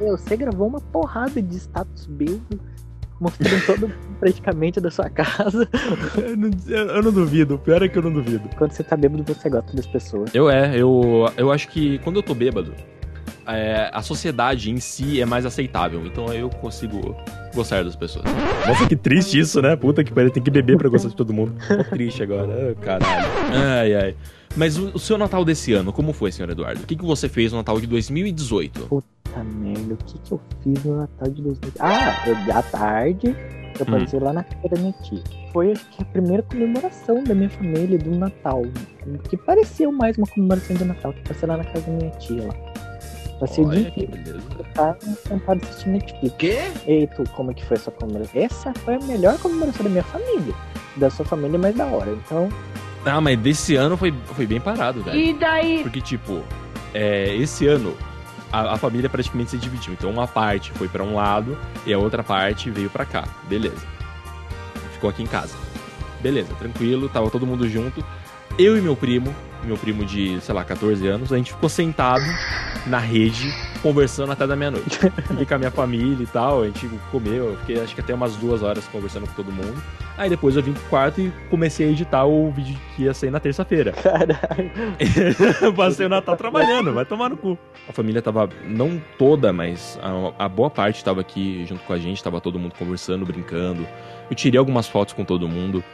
Eu 0.00 0.16
você 0.16 0.36
gravou 0.36 0.66
uma 0.68 0.80
porrada 0.80 1.40
de 1.40 1.56
status 1.56 2.06
bêbado, 2.06 2.60
mostrando 3.20 3.66
todo 3.66 3.92
praticamente 4.20 4.80
da 4.80 4.90
sua 4.90 5.08
casa. 5.10 5.68
Eu 6.16 6.36
não, 6.36 6.50
eu 6.66 7.02
não 7.02 7.12
duvido. 7.12 7.54
O 7.54 7.58
pior 7.58 7.82
é 7.82 7.88
que 7.88 7.98
eu 7.98 8.02
não 8.02 8.12
duvido. 8.12 8.48
Quando 8.56 8.72
você 8.72 8.82
tá 8.82 8.96
bêbado, 8.96 9.22
você 9.22 9.48
gosta 9.48 9.74
das 9.76 9.86
pessoas. 9.86 10.34
Eu 10.34 10.50
é, 10.50 10.76
eu, 10.76 11.30
eu 11.36 11.52
acho 11.52 11.68
que 11.68 11.98
quando 11.98 12.16
eu 12.16 12.22
tô 12.22 12.34
bêbado, 12.34 12.74
é, 13.46 13.90
a 13.92 14.02
sociedade 14.02 14.70
em 14.70 14.78
si 14.78 15.20
é 15.20 15.26
mais 15.26 15.44
aceitável. 15.46 16.04
Então 16.06 16.32
eu 16.32 16.48
consigo 16.48 17.16
gostar 17.54 17.84
das 17.84 17.96
pessoas. 17.96 18.24
Nossa, 18.66 18.86
que 18.86 18.96
triste 18.96 19.38
isso, 19.38 19.60
né? 19.60 19.76
Puta 19.76 20.02
que 20.02 20.12
pariu, 20.12 20.30
tem 20.30 20.42
que 20.42 20.50
beber 20.50 20.76
pra 20.76 20.88
gostar 20.88 21.08
de 21.08 21.16
todo 21.16 21.32
mundo. 21.32 21.54
Tô 21.66 21.84
triste 21.84 22.22
agora, 22.22 22.74
caralho. 22.80 23.30
Ai, 23.52 23.94
ai. 23.94 24.16
Mas 24.56 24.78
o, 24.78 24.92
o 24.94 24.98
seu 24.98 25.18
Natal 25.18 25.44
desse 25.44 25.72
ano, 25.72 25.92
como 25.92 26.12
foi, 26.12 26.30
senhor 26.30 26.50
Eduardo? 26.50 26.82
O 26.82 26.86
que, 26.86 26.94
que 26.94 27.04
você 27.04 27.28
fez 27.28 27.50
no 27.50 27.58
Natal 27.58 27.80
de 27.80 27.86
2018? 27.86 28.86
Puta 28.86 29.14
merda, 29.42 29.94
o 29.94 29.96
que 29.96 30.18
que 30.18 30.32
eu 30.32 30.40
fiz 30.62 30.84
no 30.84 30.96
Natal 30.98 31.28
de 31.30 31.42
2000? 31.42 31.72
Ah, 31.80 32.24
eu, 32.26 32.36
à 32.56 32.62
tarde, 32.62 33.28
eu 33.28 33.86
Hum. 33.88 33.98
passei 34.00 34.20
lá 34.20 34.32
na 34.32 34.44
casa 34.44 34.68
da 34.68 34.80
minha 34.80 34.92
tia. 35.02 35.22
Foi, 35.52 35.72
acho 35.72 35.84
que, 35.90 36.02
a 36.02 36.04
primeira 36.06 36.42
comemoração 36.44 37.24
da 37.24 37.34
minha 37.34 37.50
família 37.50 37.98
do 37.98 38.10
Natal. 38.10 38.62
Que 39.28 39.36
pareceu 39.36 39.90
mais 39.90 40.16
uma 40.18 40.26
comemoração 40.28 40.76
de 40.76 40.84
Natal. 40.84 41.12
que 41.12 41.22
Passei 41.22 41.48
lá 41.48 41.56
na 41.56 41.64
casa 41.64 41.80
da 41.86 41.92
minha 41.92 42.10
tia 42.12 42.46
lá. 42.46 42.54
Passei 43.40 43.64
o 43.64 43.68
dia 43.70 43.80
Olha 43.80 43.90
que 43.90 44.04
inteiro 44.04 44.40
sentado 45.26 45.60
assistindo 45.64 45.92
Netflix. 45.94 46.36
Quê? 46.38 46.58
E 46.86 47.06
tu, 47.08 47.24
como 47.30 47.50
é 47.50 47.54
que 47.54 47.64
foi 47.64 47.76
a 47.76 47.80
sua 47.80 47.92
comemoração? 47.92 48.40
Essa 48.40 48.72
foi 48.84 48.94
a 48.94 48.98
melhor 49.00 49.36
comemoração 49.38 49.82
da 49.84 49.90
minha 49.90 50.04
família. 50.04 50.54
Da 50.96 51.10
sua 51.10 51.24
família, 51.24 51.58
mais 51.58 51.74
da 51.74 51.86
hora. 51.86 52.12
Então, 52.12 52.48
Ah, 53.04 53.20
mas 53.20 53.38
desse 53.38 53.74
ano 53.76 53.96
foi, 53.96 54.12
foi 54.26 54.46
bem 54.46 54.60
parado, 54.60 55.02
velho. 55.02 55.18
E 55.18 55.34
daí? 55.34 55.80
Porque, 55.82 56.00
tipo, 56.00 56.40
é, 56.94 57.34
esse 57.36 57.66
ano 57.66 57.92
a, 58.54 58.74
a 58.74 58.76
família 58.76 59.10
praticamente 59.10 59.50
se 59.50 59.58
dividiu. 59.58 59.92
Então, 59.92 60.08
uma 60.08 60.28
parte 60.28 60.70
foi 60.72 60.86
pra 60.86 61.02
um 61.02 61.16
lado 61.16 61.58
e 61.84 61.92
a 61.92 61.98
outra 61.98 62.22
parte 62.22 62.70
veio 62.70 62.88
pra 62.88 63.04
cá. 63.04 63.24
Beleza. 63.48 63.84
Ficou 64.92 65.10
aqui 65.10 65.22
em 65.22 65.26
casa. 65.26 65.56
Beleza, 66.20 66.54
tranquilo, 66.54 67.08
tava 67.08 67.28
todo 67.30 67.44
mundo 67.44 67.68
junto. 67.68 68.04
Eu 68.56 68.78
e 68.78 68.80
meu 68.80 68.94
primo, 68.94 69.34
meu 69.64 69.76
primo 69.76 70.04
de, 70.04 70.40
sei 70.40 70.54
lá, 70.54 70.64
14 70.64 71.04
anos, 71.08 71.32
a 71.32 71.36
gente 71.36 71.52
ficou 71.52 71.68
sentado 71.68 72.24
na 72.86 72.98
rede, 72.98 73.52
conversando 73.84 74.32
até 74.32 74.46
da 74.46 74.56
meia-noite. 74.56 74.98
Fiquei 74.98 75.44
com 75.44 75.54
a 75.54 75.58
minha 75.58 75.70
família 75.70 76.24
e 76.24 76.26
tal, 76.26 76.62
a 76.62 76.66
gente 76.66 76.88
comeu, 77.12 77.50
eu 77.50 77.56
fiquei 77.58 77.78
acho 77.78 77.94
que 77.94 78.00
até 78.00 78.14
umas 78.14 78.34
duas 78.36 78.62
horas 78.62 78.88
conversando 78.88 79.26
com 79.26 79.34
todo 79.34 79.52
mundo. 79.52 79.80
Aí 80.16 80.30
depois 80.30 80.56
eu 80.56 80.62
vim 80.62 80.72
pro 80.72 80.82
quarto 80.84 81.20
e 81.20 81.30
comecei 81.50 81.86
a 81.86 81.90
editar 81.90 82.24
o 82.24 82.50
vídeo 82.50 82.80
que 82.96 83.02
ia 83.02 83.12
sair 83.12 83.30
na 83.30 83.38
terça-feira. 83.38 83.92
caralho. 83.92 84.70
Passei 85.76 86.06
o 86.06 86.08
Natal 86.08 86.34
trabalhando, 86.34 86.94
vai 86.94 87.04
tomar 87.04 87.28
no 87.28 87.36
cu. 87.36 87.58
A 87.86 87.92
família 87.92 88.22
tava, 88.22 88.48
não 88.66 89.00
toda, 89.18 89.52
mas 89.52 89.98
a, 90.02 90.46
a 90.46 90.48
boa 90.48 90.70
parte 90.70 91.04
tava 91.04 91.20
aqui 91.20 91.66
junto 91.66 91.84
com 91.84 91.92
a 91.92 91.98
gente, 91.98 92.24
tava 92.24 92.40
todo 92.40 92.58
mundo 92.58 92.72
conversando, 92.78 93.26
brincando. 93.26 93.86
Eu 94.30 94.34
tirei 94.34 94.58
algumas 94.58 94.88
fotos 94.88 95.12
com 95.12 95.26
todo 95.26 95.46
mundo. 95.46 95.84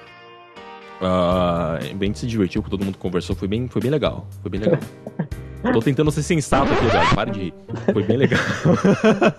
Ah, 1.03 1.81
bem 1.97 2.15
se 2.15 2.25
divertiu, 2.25 2.63
com 2.63 2.69
todo 2.69 2.85
mundo 2.85 2.99
conversou, 2.99 3.35
foi 3.35 3.49
bem, 3.49 3.67
foi 3.67 3.83
bem 3.83 3.91
legal. 3.91 4.29
Foi 4.43 4.51
bem 4.51 4.61
legal. 4.61 4.79
Tô 5.73 5.81
tentando 5.81 6.11
ser 6.11 6.23
sensato 6.23 6.73
aqui, 6.73 6.87
Eduardo. 6.87 7.15
Para 7.15 7.31
de 7.31 7.41
rir. 7.41 7.55
Foi 7.93 8.03
bem 8.03 8.17
legal. 8.17 8.41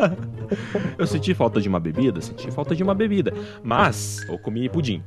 eu 0.97 1.07
senti 1.07 1.33
falta 1.33 1.59
de 1.59 1.67
uma 1.67 1.79
bebida, 1.79 2.21
senti 2.21 2.51
falta 2.51 2.75
de 2.75 2.83
uma 2.83 2.93
bebida. 2.93 3.33
Mas 3.63 4.23
eu 4.29 4.37
comi 4.37 4.69
pudim. 4.69 5.03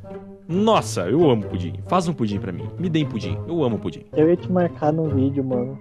Nossa, 0.49 1.03
eu 1.09 1.29
amo 1.31 1.45
pudim. 1.45 1.75
Faz 1.89 2.09
um 2.09 2.13
pudim 2.13 2.39
pra 2.39 2.53
mim. 2.53 2.69
Me 2.79 2.89
dê 2.89 3.05
pudim. 3.05 3.39
Eu 3.49 3.63
amo 3.63 3.79
pudim. 3.79 4.05
Eu 4.15 4.29
ia 4.29 4.37
te 4.37 4.51
marcar 4.51 4.93
num 4.93 5.09
vídeo, 5.09 5.43
mano. 5.43 5.79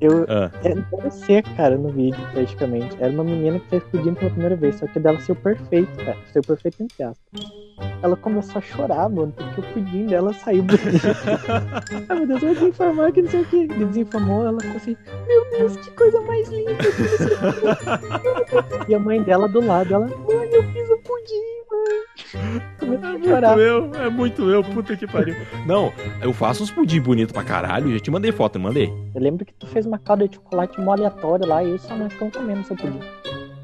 Eu. 0.00 0.24
Ah. 0.28 0.50
Era 0.64 0.84
você, 0.90 1.42
cara, 1.42 1.76
no 1.76 1.90
vídeo, 1.90 2.20
praticamente. 2.32 2.96
Era 2.98 3.12
uma 3.12 3.22
menina 3.22 3.60
que 3.60 3.68
fez 3.68 3.84
pudim 3.84 4.14
pela 4.14 4.30
primeira 4.30 4.56
vez, 4.56 4.76
só 4.76 4.86
que 4.86 4.98
dela 4.98 5.20
saiu 5.20 5.36
perfeito, 5.36 5.92
cara. 5.96 6.16
Saiu 6.32 6.42
perfeito 6.42 6.82
entre 6.82 7.02
aspas. 7.02 7.69
Ela 8.02 8.16
começou 8.16 8.58
a 8.58 8.62
chorar, 8.62 9.08
mano, 9.10 9.32
porque 9.36 9.60
o 9.60 9.64
pudim 9.64 10.06
dela 10.06 10.32
saiu 10.32 10.62
bonito. 10.62 10.80
Ai, 12.08 12.16
meu 12.16 12.26
Deus, 12.26 12.42
eu 12.42 12.48
vou 12.48 12.54
desinformar 12.54 13.12
que 13.12 13.22
não 13.22 13.30
sei 13.30 13.42
o 13.42 13.44
que. 13.44 13.56
Ele 13.56 13.84
desinformou, 13.84 14.46
ela 14.46 14.58
ficou 14.60 14.76
assim, 14.76 14.96
meu 15.26 15.50
Deus, 15.50 15.76
que 15.76 15.90
coisa 15.90 16.20
mais 16.22 16.48
linda. 16.48 16.72
e 18.88 18.94
a 18.94 18.98
mãe 18.98 19.22
dela 19.22 19.48
do 19.48 19.60
lado, 19.64 19.92
ela, 19.92 20.06
mãe, 20.06 20.48
eu 20.50 20.62
fiz 20.72 20.88
o 20.90 20.96
pudim, 20.98 21.60
mãe. 21.70 22.60
Começou 22.78 23.08
a 23.08 23.12
Muito 23.12 23.28
chorar. 23.28 23.58
eu, 23.58 23.90
é 23.94 24.08
muito 24.08 24.50
eu, 24.50 24.64
puta 24.64 24.96
que 24.96 25.06
pariu. 25.06 25.34
Não, 25.66 25.92
eu 26.22 26.32
faço 26.32 26.62
uns 26.62 26.70
pudim 26.70 27.00
bonito 27.00 27.34
pra 27.34 27.44
caralho. 27.44 27.92
Já 27.92 28.00
te 28.00 28.10
mandei 28.10 28.32
foto, 28.32 28.58
mandei. 28.58 28.90
Eu 29.14 29.20
lembro 29.20 29.44
que 29.44 29.52
tu 29.54 29.66
fez 29.66 29.84
uma 29.84 29.98
calda 29.98 30.26
de 30.26 30.36
chocolate 30.36 30.80
mó 30.80 30.92
aleatória 30.92 31.46
lá 31.46 31.62
e 31.62 31.70
eu 31.70 31.78
só 31.78 31.94
nós 31.96 32.12
ficamos 32.12 32.34
comendo 32.34 32.64
seu 32.64 32.76
pudim. 32.76 33.00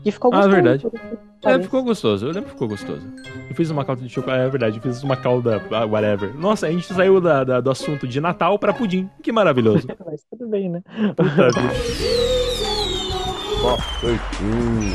E 0.06 0.12
ficou 0.12 0.32
Ah, 0.32 0.36
gostoso. 0.36 0.54
verdade. 0.54 0.82
por 0.88 0.94
isso 0.94 1.06
que 1.42 1.48
É, 1.48 1.58
ficou 1.62 1.82
gostoso. 1.82 2.26
Eu 2.26 2.28
lembro 2.32 2.44
que 2.44 2.50
ficou 2.52 2.68
gostoso. 2.68 3.02
Eu 3.50 3.54
fiz 3.56 3.70
uma 3.70 3.84
calda 3.84 4.02
de 4.02 4.08
chocolate. 4.08 4.42
É 4.42 4.48
verdade, 4.48 4.76
eu 4.78 4.82
fiz 4.82 5.02
uma 5.02 5.16
calda, 5.16 5.60
ah, 5.72 5.84
whatever. 5.84 6.32
Nossa, 6.38 6.68
a 6.68 6.70
gente 6.70 6.86
saiu 6.94 7.20
da- 7.20 7.42
da- 7.42 7.60
do 7.60 7.70
assunto 7.70 8.06
de 8.06 8.20
Natal 8.20 8.56
pra 8.58 8.72
pudim. 8.72 9.10
Que 9.22 9.32
maravilhoso. 9.32 9.86
Mas 10.06 10.22
tudo 10.30 10.46
bem, 10.48 10.70
né? 10.70 10.80
Puta 11.16 11.48
vida. 11.60 11.72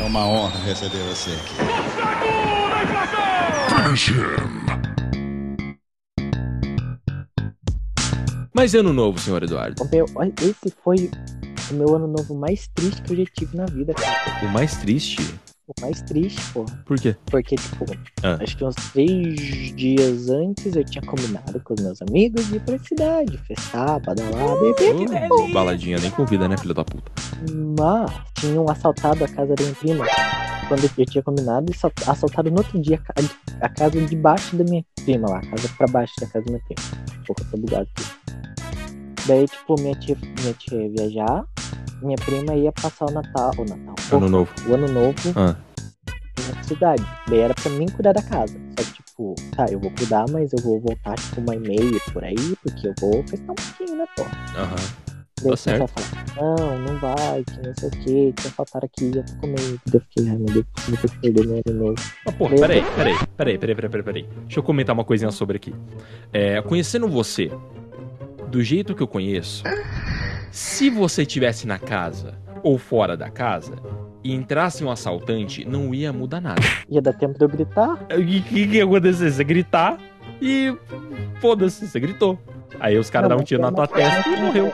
É 0.01 0.05
uma 0.05 0.25
honra 0.25 0.57
receber 0.65 0.99
você 1.09 1.31
aqui. 1.31 2.61
Mas 8.53 8.75
ano 8.75 8.91
novo, 8.93 9.19
senhor 9.19 9.41
Eduardo. 9.43 9.81
Esse 10.41 10.73
foi 10.83 11.09
o 11.71 11.75
meu 11.75 11.95
ano 11.95 12.07
novo 12.07 12.35
mais 12.35 12.67
triste 12.73 13.01
que 13.01 13.13
eu 13.13 13.17
já 13.17 13.23
tive 13.37 13.57
na 13.57 13.65
vida, 13.65 13.93
cara. 13.93 14.45
O 14.45 14.49
mais 14.49 14.77
triste. 14.77 15.21
O 15.67 15.73
mais 15.81 16.01
triste, 16.01 16.41
porra. 16.51 16.83
Por 16.85 16.99
quê? 16.99 17.15
Porque, 17.27 17.55
tipo, 17.55 17.85
Ah. 18.23 18.37
acho 18.41 18.57
que 18.57 18.63
uns 18.65 18.75
três 18.91 19.73
dias 19.75 20.29
antes 20.29 20.75
eu 20.75 20.83
tinha 20.83 21.01
combinado 21.01 21.61
com 21.61 21.73
os 21.73 21.81
meus 21.81 22.01
amigos 22.01 22.45
de 22.47 22.57
ir 22.57 22.59
pra 22.61 22.77
cidade, 22.79 23.37
festar, 23.39 23.99
badalar, 24.01 24.59
beber. 24.59 25.29
Oh, 25.31 25.47
baladinha 25.53 25.97
nem 25.99 26.11
convida, 26.11 26.47
né, 26.49 26.57
filho 26.57 26.73
da 26.73 26.83
puta? 26.83 27.09
Mas 27.79 28.11
tinham 28.35 28.65
assaltado 28.69 29.23
a 29.23 29.27
casa 29.27 29.55
da 29.55 29.63
minha 29.63 29.75
prima 29.75 30.05
quando 30.67 30.89
eu 30.97 31.05
tinha 31.05 31.23
combinado 31.23 31.71
e 31.71 32.09
assaltaram 32.09 32.51
no 32.51 32.57
outro 32.57 32.79
dia 32.81 32.95
a 32.97 32.99
ca- 32.99 33.13
a 33.61 33.69
casa 33.69 34.01
de 34.01 34.15
baixo 34.15 34.55
da 34.57 34.63
minha 34.65 34.83
prima 35.05 35.29
lá, 35.29 35.37
a 35.39 35.45
casa 35.47 35.69
pra 35.77 35.87
baixo 35.87 36.13
da 36.19 36.27
casa 36.27 36.45
da 36.45 36.51
minha 36.51 36.63
prima. 36.65 37.05
Porra, 37.25 37.49
tô 37.49 37.57
bugado 37.57 37.87
aqui. 37.95 38.50
Daí, 39.27 39.45
tipo, 39.47 39.75
minha 39.79 39.95
tia, 39.95 40.17
minha 40.41 40.53
tia 40.53 40.81
ia 40.83 40.89
viajar, 40.89 41.45
minha 42.01 42.17
prima 42.25 42.55
ia 42.55 42.71
passar 42.71 43.05
o 43.05 43.11
Natal, 43.11 43.51
o 43.57 43.65
Natal, 43.65 43.95
Ano 44.17 44.29
novo. 44.29 44.51
o 44.67 44.73
Ano 44.73 44.87
Novo 44.87 45.15
Ah. 45.35 45.55
na 46.55 46.63
cidade. 46.63 47.03
Daí 47.27 47.39
era 47.39 47.53
pra 47.53 47.69
mim 47.71 47.85
cuidar 47.87 48.13
da 48.13 48.21
casa. 48.23 48.53
Só 48.79 48.83
que, 48.85 48.93
tipo, 49.03 49.35
tá, 49.55 49.65
eu 49.69 49.79
vou 49.79 49.91
cuidar, 49.91 50.25
mas 50.31 50.51
eu 50.53 50.59
vou 50.63 50.79
voltar, 50.79 51.15
tipo, 51.15 51.41
uma 51.41 51.55
e 51.55 51.59
meia 51.59 51.99
por 52.11 52.23
aí, 52.23 52.55
porque 52.63 52.87
eu 52.87 52.93
vou 52.99 53.23
festar 53.27 53.51
um 53.51 53.55
pouquinho, 53.55 53.97
né, 53.97 54.05
pô? 54.17 54.23
Aham. 54.57 54.75
Daí 55.43 55.47
Tá 55.47 55.53
o 55.53 55.57
certo. 55.57 55.87
fala, 55.87 56.55
não, 56.57 56.79
não 56.79 56.99
vai, 56.99 57.43
que 57.43 57.67
não 57.67 57.73
sei 57.75 57.87
o 57.87 57.91
que, 57.91 58.33
que 58.33 58.49
faltar 58.51 58.83
aqui, 58.85 59.11
eu 59.15 59.23
tô 59.25 59.35
com 59.37 59.47
medo. 59.47 59.79
Eu 59.91 59.99
fiquei, 60.01 60.29
ai 60.29 60.37
meu 60.37 60.45
Deus, 60.45 60.65
eu 60.89 60.97
ter 60.97 61.09
que 61.09 61.17
perder 61.19 61.47
meu 61.47 61.61
ano 61.67 61.79
novo. 61.85 61.95
Ah, 62.27 62.31
porra, 62.31 62.55
peraí, 62.57 62.81
peraí, 62.95 63.15
peraí, 63.37 63.57
peraí, 63.57 63.75
peraí, 63.75 63.89
peraí, 63.89 64.03
peraí. 64.03 64.23
Deixa 64.45 64.59
eu 64.59 64.63
comentar 64.63 64.93
uma 64.93 65.03
coisinha 65.03 65.31
sobre 65.31 65.57
aqui. 65.57 65.73
É, 66.31 66.61
conhecendo 66.61 67.07
você, 67.07 67.51
do 68.51 68.61
jeito 68.61 68.93
que 68.93 69.01
eu 69.01 69.07
conheço, 69.07 69.63
se 70.51 70.89
você 70.89 71.21
estivesse 71.21 71.65
na 71.65 71.79
casa 71.79 72.35
ou 72.61 72.77
fora 72.77 73.15
da 73.15 73.29
casa 73.29 73.75
e 74.23 74.33
entrasse 74.33 74.83
um 74.83 74.91
assaltante, 74.91 75.65
não 75.65 75.95
ia 75.95 76.11
mudar 76.11 76.41
nada. 76.41 76.61
Ia 76.89 77.01
dar 77.01 77.13
tempo 77.13 77.39
de 77.39 77.45
eu 77.45 77.49
gritar, 77.49 77.93
O 77.93 78.25
que, 78.25 78.41
que 78.41 78.75
ia 78.75 78.83
acontecer? 78.83 79.31
Você 79.31 79.43
gritar 79.43 79.97
e 80.41 80.75
foda-se, 81.39 81.87
você 81.87 81.99
gritou. 81.99 82.37
Aí 82.79 82.97
os 82.97 83.09
caras 83.09 83.29
dão 83.29 83.39
um 83.39 83.43
tiro 83.43 83.61
na 83.61 83.71
tua 83.71 83.87
testa 83.87 84.29
e 84.29 84.41
morreu. 84.41 84.71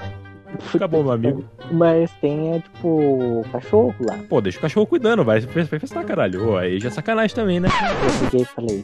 Acabou, 0.74 1.04
meu 1.04 1.12
amigo. 1.12 1.46
Mas 1.72 2.12
tem, 2.20 2.54
é, 2.54 2.60
tipo, 2.60 3.46
cachorro 3.52 3.94
lá. 4.00 4.18
Pô, 4.28 4.42
deixa 4.42 4.58
o 4.58 4.62
cachorro 4.62 4.88
cuidando, 4.88 5.24
vai, 5.24 5.40
vai 5.42 5.66
festar, 5.66 6.04
caralho. 6.04 6.52
Ô, 6.52 6.58
aí 6.58 6.80
já 6.80 6.88
é 6.88 6.92
sacanagem 6.92 7.36
também, 7.36 7.60
né? 7.60 7.68
Eu 7.68 8.26
peguei 8.26 8.42
e 8.42 8.46
falei, 8.46 8.82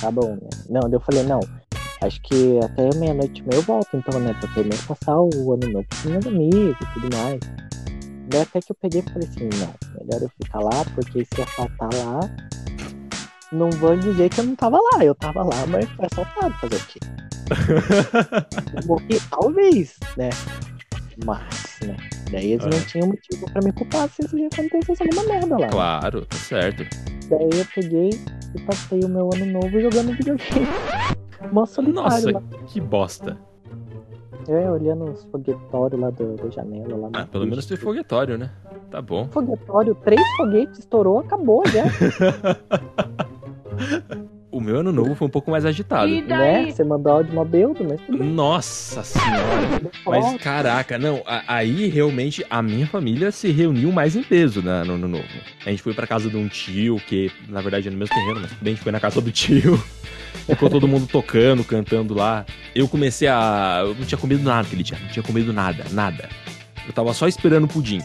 tá 0.00 0.10
bom, 0.10 0.38
né? 0.40 0.48
Não, 0.68 0.88
eu 0.90 1.00
falei, 1.00 1.24
não, 1.24 1.40
acho 2.02 2.20
que 2.22 2.58
até 2.64 2.94
meia-noite 2.96 3.42
meia 3.42 3.58
eu 3.58 3.62
volto, 3.62 3.88
então, 3.94 4.18
né? 4.20 4.34
Pra 4.40 4.48
pelo 4.48 4.66
menos 4.66 4.82
passar 4.82 5.20
o 5.20 5.52
ano 5.52 5.68
novo 5.72 5.86
com 6.02 6.08
meus 6.08 6.26
amigos 6.26 6.76
e 6.80 7.00
tudo 7.00 7.16
mais. 7.16 7.40
Daí 8.28 8.42
até 8.42 8.60
que 8.60 8.70
eu 8.72 8.76
peguei 8.80 9.00
e 9.06 9.10
falei 9.12 9.28
assim, 9.28 9.48
não, 9.58 9.74
melhor 10.00 10.22
eu 10.22 10.30
ficar 10.42 10.60
lá, 10.60 10.84
porque 10.94 11.24
se 11.24 11.42
assaltar 11.42 11.88
lá, 11.94 12.20
não 13.52 13.70
vão 13.70 13.96
dizer 13.98 14.28
que 14.30 14.40
eu 14.40 14.44
não 14.44 14.54
tava 14.56 14.78
lá. 14.92 15.04
Eu 15.04 15.14
tava 15.14 15.42
lá, 15.42 15.66
mas 15.66 15.88
foi 15.90 16.06
assaltado, 16.06 16.54
fazer 16.54 16.76
o 16.76 16.86
quê? 16.86 17.00
Morri, 18.86 19.20
talvez, 19.30 19.96
né? 20.16 20.30
Mas, 21.24 21.78
né? 21.82 21.96
Daí 22.30 22.52
eles 22.52 22.64
não 22.66 22.78
É. 22.78 22.80
tinham 22.82 23.08
motivo 23.08 23.50
pra 23.52 23.60
me 23.62 23.72
culpar 23.72 24.08
se 24.08 24.24
isso 24.24 24.38
já 24.38 24.46
acontecesse 24.46 25.02
alguma 25.02 25.24
merda 25.24 25.58
lá. 25.58 25.68
Claro, 25.68 26.24
tá 26.26 26.36
certo. 26.36 26.84
Daí 27.28 27.50
eu 27.52 27.66
peguei 27.74 28.10
e 28.54 28.60
passei 28.62 29.00
o 29.04 29.08
meu 29.08 29.28
ano 29.34 29.46
novo 29.46 29.80
jogando 29.80 30.16
videogame. 30.16 30.66
Mó 31.52 31.66
solitário 31.66 32.10
Nossa, 32.10 32.32
lá. 32.32 32.42
que 32.66 32.80
bosta. 32.80 33.36
É, 34.48 34.70
olhando 34.70 35.04
os 35.04 35.22
foguetórios 35.24 36.00
lá 36.00 36.08
do, 36.10 36.34
da 36.36 36.48
janela. 36.48 36.96
Lá 36.96 37.10
Ah, 37.12 37.26
pelo 37.26 37.46
menos 37.46 37.66
tem 37.66 37.76
foguetório, 37.76 38.38
né? 38.38 38.50
Tá 38.90 39.00
bom. 39.02 39.28
Foguetório, 39.28 39.94
três 39.94 40.20
foguetes, 40.36 40.78
estourou, 40.80 41.18
acabou 41.20 41.62
já. 41.68 41.84
O 44.52 44.60
meu 44.60 44.80
ano 44.80 44.90
novo 44.90 45.14
foi 45.14 45.28
um 45.28 45.30
pouco 45.30 45.50
mais 45.50 45.64
agitado. 45.64 46.08
E 46.10 46.22
né? 46.22 46.70
Você 46.70 46.82
mandou 46.82 47.12
áudio 47.12 47.32
mó 47.32 47.44
beldo, 47.44 47.84
mas 47.88 48.00
tudo 48.00 48.18
bem. 48.18 48.28
Nossa 48.28 49.02
senhora. 49.04 49.80
Mas 50.04 50.36
caraca, 50.42 50.98
não, 50.98 51.22
a- 51.24 51.44
aí 51.46 51.86
realmente 51.88 52.44
a 52.50 52.60
minha 52.60 52.86
família 52.86 53.30
se 53.30 53.50
reuniu 53.52 53.92
mais 53.92 54.16
em 54.16 54.22
peso 54.24 54.60
né, 54.60 54.82
no 54.84 54.94
ano 54.94 55.06
novo. 55.06 55.24
A 55.64 55.70
gente 55.70 55.82
foi 55.82 55.94
pra 55.94 56.06
casa 56.06 56.28
de 56.28 56.36
um 56.36 56.48
tio, 56.48 56.96
que 57.06 57.30
na 57.48 57.60
verdade 57.60 57.86
é 57.86 57.90
no 57.92 57.96
mesmo 57.96 58.12
terreno, 58.14 58.40
mas 58.40 58.52
bem, 58.54 58.72
a 58.72 58.74
gente 58.74 58.82
foi 58.82 58.90
na 58.92 58.98
casa 59.00 59.20
do 59.20 59.30
tio. 59.30 59.80
Ficou 60.46 60.68
todo 60.68 60.88
mundo 60.88 61.06
tocando, 61.06 61.62
cantando 61.62 62.12
lá. 62.12 62.44
Eu 62.74 62.88
comecei 62.88 63.28
a. 63.28 63.82
Eu 63.84 63.94
não 63.94 64.04
tinha 64.04 64.18
comido 64.18 64.42
nada 64.42 64.66
aquele 64.66 64.82
dia, 64.82 64.98
não 65.00 65.08
tinha 65.10 65.22
comido 65.22 65.52
nada, 65.52 65.84
nada. 65.92 66.28
Eu 66.86 66.92
tava 66.92 67.12
só 67.14 67.28
esperando 67.28 67.64
o 67.64 67.68
pudim. 67.68 68.00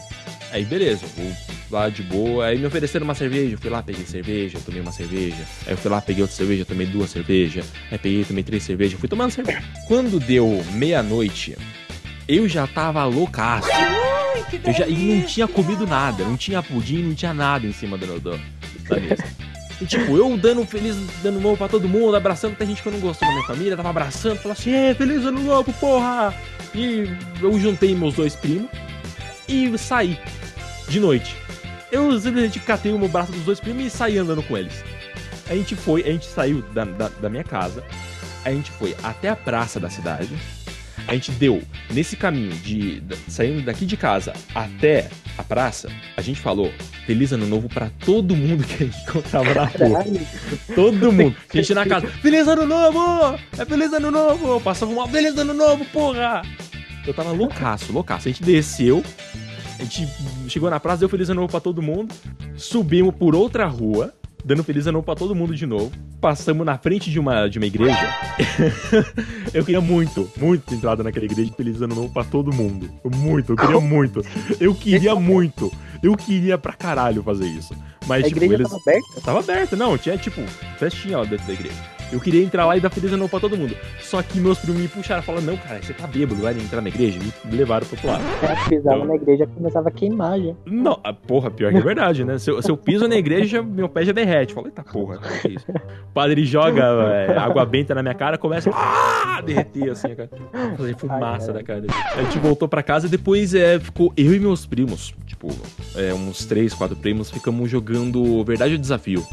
Aí 0.52 0.64
beleza, 0.64 1.04
eu 1.18 1.32
lá 1.70 1.88
de 1.88 2.02
boa. 2.02 2.46
Aí 2.46 2.58
me 2.58 2.66
ofereceram 2.66 3.04
uma 3.04 3.14
cerveja, 3.14 3.54
eu 3.54 3.58
fui 3.58 3.70
lá, 3.70 3.82
peguei 3.82 4.04
cerveja, 4.06 4.58
tomei 4.64 4.80
uma 4.80 4.92
cerveja. 4.92 5.36
Aí 5.66 5.72
eu 5.72 5.76
fui 5.76 5.90
lá, 5.90 6.00
peguei 6.00 6.22
outra 6.22 6.36
cerveja, 6.36 6.64
tomei 6.64 6.86
duas 6.86 7.10
cervejas. 7.10 7.66
Aí 7.90 7.98
peguei, 7.98 8.24
tomei 8.24 8.44
três 8.44 8.62
cervejas, 8.62 8.98
fui 8.98 9.08
tomando 9.08 9.30
cerveja. 9.30 9.62
Quando 9.88 10.18
deu 10.20 10.64
meia-noite, 10.72 11.56
eu 12.28 12.48
já 12.48 12.66
tava 12.66 13.04
loucaço. 13.04 13.68
Eu 14.64 14.72
já, 14.72 14.86
e 14.86 14.94
não 15.20 15.22
tinha 15.26 15.48
comido 15.48 15.86
nada, 15.86 16.22
não 16.24 16.36
tinha 16.36 16.62
pudim, 16.62 17.02
não 17.02 17.14
tinha 17.14 17.34
nada 17.34 17.66
em 17.66 17.72
cima 17.72 17.98
do, 17.98 18.20
do- 18.20 18.40
da 18.88 18.96
mesa. 19.00 19.24
E 19.80 19.84
tipo, 19.84 20.16
eu 20.16 20.36
dando 20.38 20.64
feliz 20.64 20.96
ano 21.24 21.40
novo 21.40 21.56
pra 21.56 21.68
todo 21.68 21.88
mundo, 21.88 22.16
abraçando 22.16 22.52
até 22.52 22.64
gente 22.64 22.80
que 22.80 22.88
eu 22.88 22.92
não 22.92 23.00
gostou 23.00 23.26
da 23.28 23.34
minha 23.34 23.46
família, 23.46 23.76
tava 23.76 23.90
abraçando, 23.90 24.38
falando 24.38 24.56
assim, 24.58 24.72
é, 24.72 24.94
feliz 24.94 25.24
ano 25.26 25.42
novo, 25.42 25.70
porra! 25.74 26.32
E 26.74 27.08
eu 27.42 27.58
juntei 27.60 27.94
meus 27.94 28.14
dois 28.14 28.34
primos 28.34 28.70
e 29.48 29.76
saí 29.78 30.18
de 30.88 31.00
noite. 31.00 31.36
Eu 31.90 32.12
simplesmente 32.20 32.60
catei 32.60 32.92
o 32.92 32.98
meu 32.98 33.08
braço 33.08 33.32
dos 33.32 33.44
dois 33.44 33.60
primos 33.60 33.84
e 33.84 33.90
saí 33.90 34.18
andando 34.18 34.42
com 34.42 34.56
eles. 34.56 34.84
A 35.48 35.54
gente 35.54 35.76
foi, 35.76 36.02
a 36.02 36.10
gente 36.10 36.26
saiu 36.26 36.62
da, 36.74 36.84
da, 36.84 37.08
da 37.08 37.28
minha 37.28 37.44
casa, 37.44 37.84
a 38.44 38.50
gente 38.50 38.70
foi 38.72 38.96
até 39.02 39.28
a 39.28 39.36
praça 39.36 39.78
da 39.78 39.88
cidade, 39.88 40.30
a 41.06 41.14
gente 41.14 41.30
deu 41.32 41.62
nesse 41.90 42.16
caminho 42.16 42.52
de 42.52 43.00
saindo 43.28 43.62
daqui 43.62 43.86
de 43.86 43.96
casa 43.96 44.32
até 44.52 45.08
a 45.38 45.44
praça, 45.44 45.88
a 46.16 46.20
gente 46.20 46.40
falou 46.40 46.72
feliz 47.06 47.32
ano 47.32 47.46
novo 47.46 47.68
pra 47.68 47.90
todo 48.04 48.34
mundo 48.34 48.64
que 48.64 48.82
a 48.82 48.86
gente 48.86 49.02
encontrava 49.02 49.54
na 49.54 49.64
rua. 49.64 50.04
Todo 50.74 51.12
mundo. 51.12 51.36
A 51.52 51.56
gente 51.56 51.74
na 51.74 51.86
casa, 51.86 52.08
feliz 52.08 52.48
ano 52.48 52.66
novo! 52.66 53.38
É 53.56 53.64
feliz 53.64 53.92
ano 53.92 54.10
novo! 54.10 54.60
Passava 54.60 54.90
uma 54.90 55.08
feliz 55.08 55.38
ano 55.38 55.54
novo, 55.54 55.84
porra! 55.86 56.42
Eu 57.06 57.14
tava 57.14 57.30
loucaço, 57.30 57.92
loucaço. 57.92 58.26
A 58.26 58.32
gente 58.32 58.42
desceu, 58.42 59.04
a 59.78 59.82
gente 59.84 60.08
chegou 60.48 60.70
na 60.70 60.80
praça, 60.80 61.00
deu 61.00 61.08
feliz 61.08 61.28
ano 61.28 61.40
novo 61.40 61.50
pra 61.50 61.60
todo 61.60 61.82
mundo, 61.82 62.14
subimos 62.56 63.14
por 63.14 63.34
outra 63.34 63.66
rua, 63.66 64.12
dando 64.44 64.64
feliz 64.64 64.86
ano 64.86 64.94
novo 64.98 65.04
pra 65.04 65.14
todo 65.14 65.34
mundo 65.34 65.54
de 65.54 65.66
novo. 65.66 65.90
Passamos 66.20 66.64
na 66.64 66.78
frente 66.78 67.10
de 67.10 67.18
uma, 67.18 67.48
de 67.48 67.58
uma 67.58 67.66
igreja. 67.66 68.08
eu 69.52 69.64
queria 69.64 69.80
muito, 69.80 70.30
muito 70.36 70.62
ter 70.62 70.76
entrado 70.76 71.02
naquela 71.04 71.24
igreja 71.24 71.50
de 71.50 71.56
feliz 71.56 71.80
ano 71.82 71.94
novo 71.94 72.12
pra 72.12 72.24
todo 72.24 72.52
mundo. 72.52 72.90
Muito, 73.04 73.52
eu 73.52 73.56
queria 73.56 73.80
muito. 73.80 74.22
Eu 74.58 74.74
queria 74.74 75.14
muito. 75.14 75.72
Eu 76.02 76.16
queria 76.16 76.56
pra 76.56 76.72
caralho 76.72 77.22
fazer 77.22 77.46
isso. 77.46 77.74
Mas, 78.06 78.24
A 78.24 78.28
tipo, 78.28 78.38
igreja 78.44 78.62
eles. 78.62 78.68
tava 78.70 78.82
aberta? 78.82 79.20
Tava 79.20 79.38
aberta, 79.40 79.76
não, 79.76 79.98
tinha 79.98 80.16
tipo 80.16 80.40
festinha 80.78 81.18
lá 81.18 81.24
dentro 81.24 81.46
da 81.46 81.52
igreja. 81.52 81.95
Eu 82.12 82.20
queria 82.20 82.42
entrar 82.42 82.64
lá 82.66 82.76
e 82.76 82.80
dar 82.80 82.90
feliz 82.90 83.10
ano 83.10 83.18
novo 83.18 83.30
pra 83.30 83.40
todo 83.40 83.56
mundo. 83.56 83.76
Só 84.00 84.22
que 84.22 84.38
meus 84.38 84.58
primos 84.58 84.80
me 84.80 84.88
puxaram 84.88 85.22
e 85.22 85.24
falaram: 85.24 85.44
Não, 85.44 85.56
cara, 85.56 85.82
você 85.82 85.92
tá 85.92 86.06
bêbado, 86.06 86.40
vai 86.40 86.54
entrar 86.54 86.80
na 86.80 86.88
igreja. 86.88 87.18
E 87.18 87.48
me 87.48 87.56
levaram 87.56 87.86
pro 87.86 87.96
outro 87.96 88.08
lado. 88.08 88.22
Eu 88.42 88.68
pisava 88.68 88.96
Então- 88.96 89.08
na 89.08 89.14
igreja 89.16 89.46
começava 89.46 89.88
a 89.88 89.90
queimar 89.90 90.40
já. 90.40 90.52
Não, 90.64 91.00
ah, 91.02 91.12
porra, 91.12 91.50
pior 91.50 91.72
que 91.72 91.78
é 91.78 91.80
verdade, 91.82 92.24
né? 92.24 92.38
Se 92.38 92.50
eu, 92.50 92.62
se 92.62 92.70
eu 92.70 92.76
piso 92.76 93.08
na 93.08 93.16
igreja, 93.16 93.62
meu 93.62 93.88
pé 93.88 94.04
já 94.04 94.12
derrete. 94.12 94.54
Falei, 94.54 94.70
eita 94.70 94.82
porra, 94.84 95.18
cara, 95.18 95.38
que 95.38 95.48
isso? 95.48 95.66
O 95.70 96.12
padre 96.14 96.44
joga 96.44 96.82
é, 97.12 97.36
água 97.36 97.64
benta 97.66 97.94
na 97.94 98.02
minha 98.02 98.14
cara, 98.14 98.38
começa 98.38 98.70
a 98.70 99.40
derreter 99.40 99.90
assim, 99.90 100.14
cara. 100.14 100.30
Fazer 100.76 100.96
fumaça 100.96 101.52
da 101.52 101.62
cara. 101.62 101.84
A 102.16 102.22
gente 102.22 102.38
voltou 102.38 102.68
pra 102.68 102.82
casa 102.82 103.06
e 103.06 103.10
depois 103.10 103.54
é, 103.54 103.78
ficou 103.80 104.12
eu 104.16 104.34
e 104.34 104.38
meus 104.38 104.64
primos, 104.64 105.12
tipo, 105.26 105.48
é, 105.96 106.14
uns 106.14 106.44
três, 106.46 106.72
quatro 106.72 106.96
primos, 106.96 107.30
ficamos 107.30 107.68
jogando 107.70 108.44
Verdade 108.44 108.72
ou 108.74 108.78
Desafio. 108.78 109.24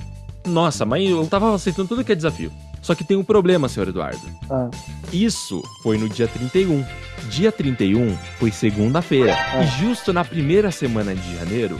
Nossa, 0.45 0.85
mas 0.85 1.09
eu 1.09 1.25
tava 1.27 1.53
aceitando 1.55 1.87
tudo 1.89 2.03
que 2.03 2.11
é 2.11 2.15
desafio. 2.15 2.51
Só 2.81 2.93
que 2.93 3.03
tem 3.03 3.15
um 3.15 3.23
problema, 3.23 3.69
senhor 3.69 3.87
Eduardo. 3.87 4.19
Ah, 4.49 4.69
Isso 5.11 5.61
foi 5.81 5.97
no 5.97 6.09
dia 6.09 6.27
31. 6.27 6.83
Dia 7.29 7.51
31 7.51 8.15
foi 8.39 8.51
segunda-feira. 8.51 9.33
Ah. 9.35 9.63
E 9.63 9.67
justo 9.81 10.11
na 10.11 10.25
primeira 10.25 10.69
semana 10.69 11.15
de 11.15 11.35
janeiro, 11.37 11.79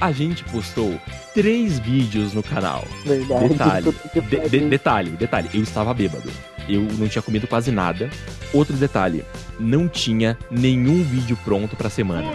a 0.00 0.12
gente 0.12 0.44
postou 0.44 0.98
três 1.34 1.78
vídeos 1.80 2.32
no 2.32 2.42
canal. 2.44 2.84
verdade. 3.04 3.48
Detalhe, 3.48 3.94
de- 4.14 4.48
de- 4.48 4.68
detalhe, 4.68 5.10
detalhe, 5.10 5.50
eu 5.52 5.62
estava 5.62 5.92
bêbado. 5.92 6.30
Eu 6.72 6.82
não 6.98 7.08
tinha 7.08 7.22
comido 7.22 7.46
quase 7.46 7.70
nada. 7.70 8.08
Outro 8.52 8.76
detalhe, 8.76 9.24
não 9.58 9.88
tinha 9.88 10.38
nenhum 10.50 11.02
vídeo 11.02 11.36
pronto 11.44 11.76
pra 11.76 11.90
semana. 11.90 12.32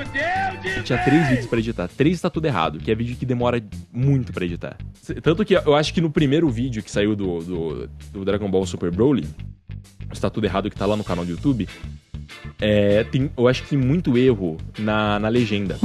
Eu 0.76 0.84
tinha 0.84 0.98
três 1.04 1.28
vídeos 1.30 1.46
pra 1.46 1.60
editar. 1.60 1.88
Três 1.88 2.20
tá 2.20 2.30
tudo 2.30 2.46
errado, 2.46 2.80
que 2.80 2.92
é 2.92 2.96
vídeo 2.96 3.16
que 3.16 3.26
demora 3.26 3.62
muito 3.92 4.34
pra 4.34 4.46
editar. 4.46 4.78
Tanto 5.22 5.46
que 5.46 5.54
eu 5.54 5.76
acho 5.76 5.94
que 5.94 6.02
no 6.02 6.10
primeiro 6.10 6.50
vídeo 6.50 6.84
que 6.84 6.92
saiu 6.92 7.16
do, 7.16 7.40
do, 7.40 7.90
do 8.12 8.26
Dragon 8.26 8.50
Ball 8.50 8.66
Super 8.66 8.92
Broly, 8.92 9.26
está 10.12 10.30
tudo 10.30 10.46
errado 10.46 10.70
que 10.70 10.76
tá 10.76 10.86
lá 10.86 10.96
no 10.96 11.04
canal 11.04 11.26
do 11.26 11.32
YouTube, 11.32 11.68
é, 12.60 13.04
tem, 13.04 13.30
eu 13.38 13.48
acho 13.48 13.64
que 13.64 13.70
tem 13.70 13.78
muito 13.78 14.18
erro 14.18 14.58
na, 14.78 15.20
na 15.20 15.28
legenda. 15.30 15.78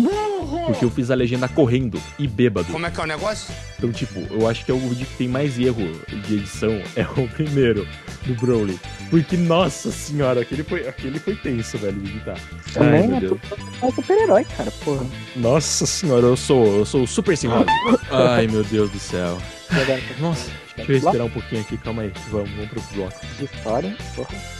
Porque 0.66 0.84
eu 0.84 0.90
fiz 0.90 1.10
a 1.10 1.14
legenda 1.14 1.48
correndo 1.48 2.00
e 2.18 2.26
bêbado. 2.26 2.72
Como 2.72 2.86
é 2.86 2.90
que 2.90 3.00
é 3.00 3.02
o 3.02 3.06
negócio? 3.06 3.54
Então, 3.78 3.92
tipo, 3.92 4.20
eu 4.30 4.48
acho 4.48 4.64
que 4.64 4.70
é 4.70 4.74
o 4.74 4.78
vídeo 4.78 5.06
que 5.06 5.16
tem 5.16 5.28
mais 5.28 5.58
erro 5.58 5.90
de 6.26 6.34
edição 6.36 6.70
é 6.96 7.02
o 7.02 7.28
primeiro, 7.28 7.86
do 8.26 8.34
Broly. 8.34 8.78
Porque, 9.08 9.36
nossa 9.36 9.90
senhora, 9.90 10.42
aquele 10.42 10.62
foi, 10.62 10.86
aquele 10.86 11.18
foi 11.18 11.34
tenso, 11.36 11.78
velho, 11.78 11.98
de 12.00 12.10
editar. 12.10 12.36
Ai, 12.36 12.72
Também 12.72 13.08
meu 13.08 13.16
é 13.16 13.20
Deus. 13.20 13.40
É 13.82 13.90
super-herói, 13.90 14.44
cara, 14.56 14.70
porra. 14.84 15.06
Nossa 15.36 15.86
senhora, 15.86 16.26
eu 16.26 16.36
sou, 16.36 16.78
eu 16.78 16.84
sou 16.84 17.06
super 17.06 17.36
simbólico. 17.36 17.70
Ai, 18.10 18.46
meu 18.46 18.62
Deus 18.64 18.90
do 18.90 18.98
céu. 18.98 19.38
Nossa, 20.18 20.50
deixa 20.76 20.92
eu 20.92 21.00
respirar 21.00 21.26
um 21.26 21.30
pouquinho 21.30 21.60
aqui, 21.62 21.78
calma 21.78 22.02
aí. 22.02 22.12
Vamos, 22.30 22.50
vamos 22.50 22.68
pro 22.68 22.82
bloco. 22.94 23.20
história, 23.40 23.96
porra. 24.14 24.59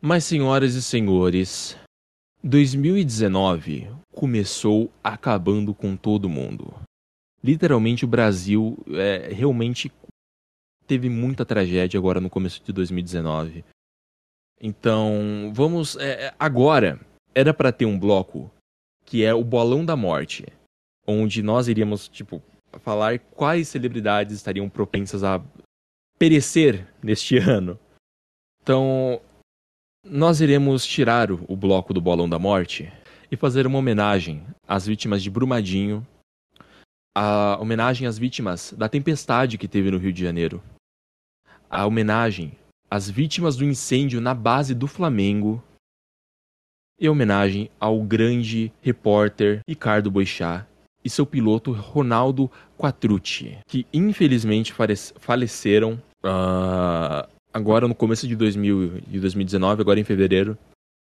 Mas, 0.00 0.24
senhoras 0.24 0.74
e 0.74 0.82
senhores, 0.82 1.76
2019 2.44 3.90
começou 4.12 4.92
acabando 5.02 5.74
com 5.74 5.96
todo 5.96 6.28
mundo. 6.28 6.72
Literalmente, 7.42 8.04
o 8.04 8.08
Brasil 8.08 8.78
é, 8.90 9.28
realmente 9.32 9.90
teve 10.86 11.08
muita 11.08 11.44
tragédia 11.44 11.98
agora 11.98 12.20
no 12.20 12.30
começo 12.30 12.62
de 12.62 12.72
2019. 12.72 13.64
Então, 14.60 15.52
vamos. 15.52 15.96
é, 15.96 16.26
é, 16.26 16.34
agora, 16.38 17.00
era 17.34 17.52
pra 17.52 17.72
ter 17.72 17.84
um 17.84 17.98
bloco 17.98 18.50
que 19.04 19.24
é 19.24 19.34
o 19.34 19.42
Bolão 19.42 19.84
da 19.84 19.96
Morte, 19.96 20.46
onde 21.06 21.42
nós 21.42 21.66
iríamos, 21.66 22.08
tipo, 22.08 22.42
falar 22.82 23.18
quais 23.18 23.66
celebridades 23.66 24.36
estariam 24.36 24.68
propensas 24.68 25.24
a 25.24 25.42
perecer 26.18 26.86
neste 27.02 27.38
ano. 27.38 27.78
Então, 28.62 29.20
nós 30.10 30.40
iremos 30.40 30.84
tirar 30.86 31.30
o 31.30 31.56
bloco 31.56 31.92
do 31.92 32.00
Bolão 32.00 32.28
da 32.28 32.38
Morte 32.38 32.92
e 33.30 33.36
fazer 33.36 33.66
uma 33.66 33.78
homenagem 33.78 34.42
às 34.66 34.86
vítimas 34.86 35.22
de 35.22 35.30
Brumadinho, 35.30 36.06
a 37.16 37.58
homenagem 37.60 38.06
às 38.06 38.18
vítimas 38.18 38.72
da 38.76 38.88
tempestade 38.88 39.58
que 39.58 39.68
teve 39.68 39.90
no 39.90 39.98
Rio 39.98 40.12
de 40.12 40.22
Janeiro, 40.22 40.62
a 41.68 41.84
homenagem 41.84 42.52
às 42.90 43.10
vítimas 43.10 43.56
do 43.56 43.64
incêndio 43.64 44.20
na 44.20 44.34
base 44.34 44.74
do 44.74 44.86
Flamengo 44.86 45.62
e 47.00 47.06
a 47.06 47.12
homenagem 47.12 47.70
ao 47.78 48.02
grande 48.02 48.72
repórter 48.80 49.60
Ricardo 49.68 50.10
Boixá 50.10 50.66
e 51.04 51.10
seu 51.10 51.26
piloto 51.26 51.72
Ronaldo 51.72 52.50
Quattrucci, 52.76 53.58
que 53.68 53.86
infelizmente 53.92 54.72
falec- 54.72 55.12
faleceram 55.18 56.00
ah, 56.24 57.28
agora 57.52 57.88
no 57.88 57.94
começo 57.94 58.26
de, 58.26 58.36
2000, 58.36 59.00
de 59.00 59.20
2019, 59.20 59.80
agora 59.80 60.00
em 60.00 60.04
fevereiro, 60.04 60.56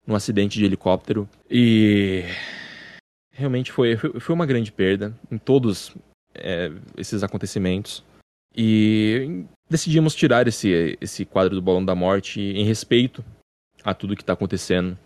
num 0.05 0.15
acidente 0.15 0.57
de 0.57 0.65
helicóptero. 0.65 1.27
E 1.49 2.23
realmente 3.31 3.71
foi, 3.71 3.97
foi 3.97 4.35
uma 4.35 4.45
grande 4.45 4.71
perda 4.71 5.13
em 5.31 5.37
todos 5.37 5.95
é, 6.35 6.71
esses 6.97 7.23
acontecimentos. 7.23 8.03
E 8.55 9.45
decidimos 9.69 10.13
tirar 10.13 10.47
esse, 10.47 10.97
esse 11.01 11.25
quadro 11.25 11.55
do 11.55 11.61
Bolão 11.61 11.83
da 11.83 11.95
Morte 11.95 12.39
em 12.39 12.63
respeito 12.63 13.23
a 13.83 13.93
tudo 13.93 14.15
que 14.15 14.21
está 14.21 14.33
acontecendo. 14.33 14.97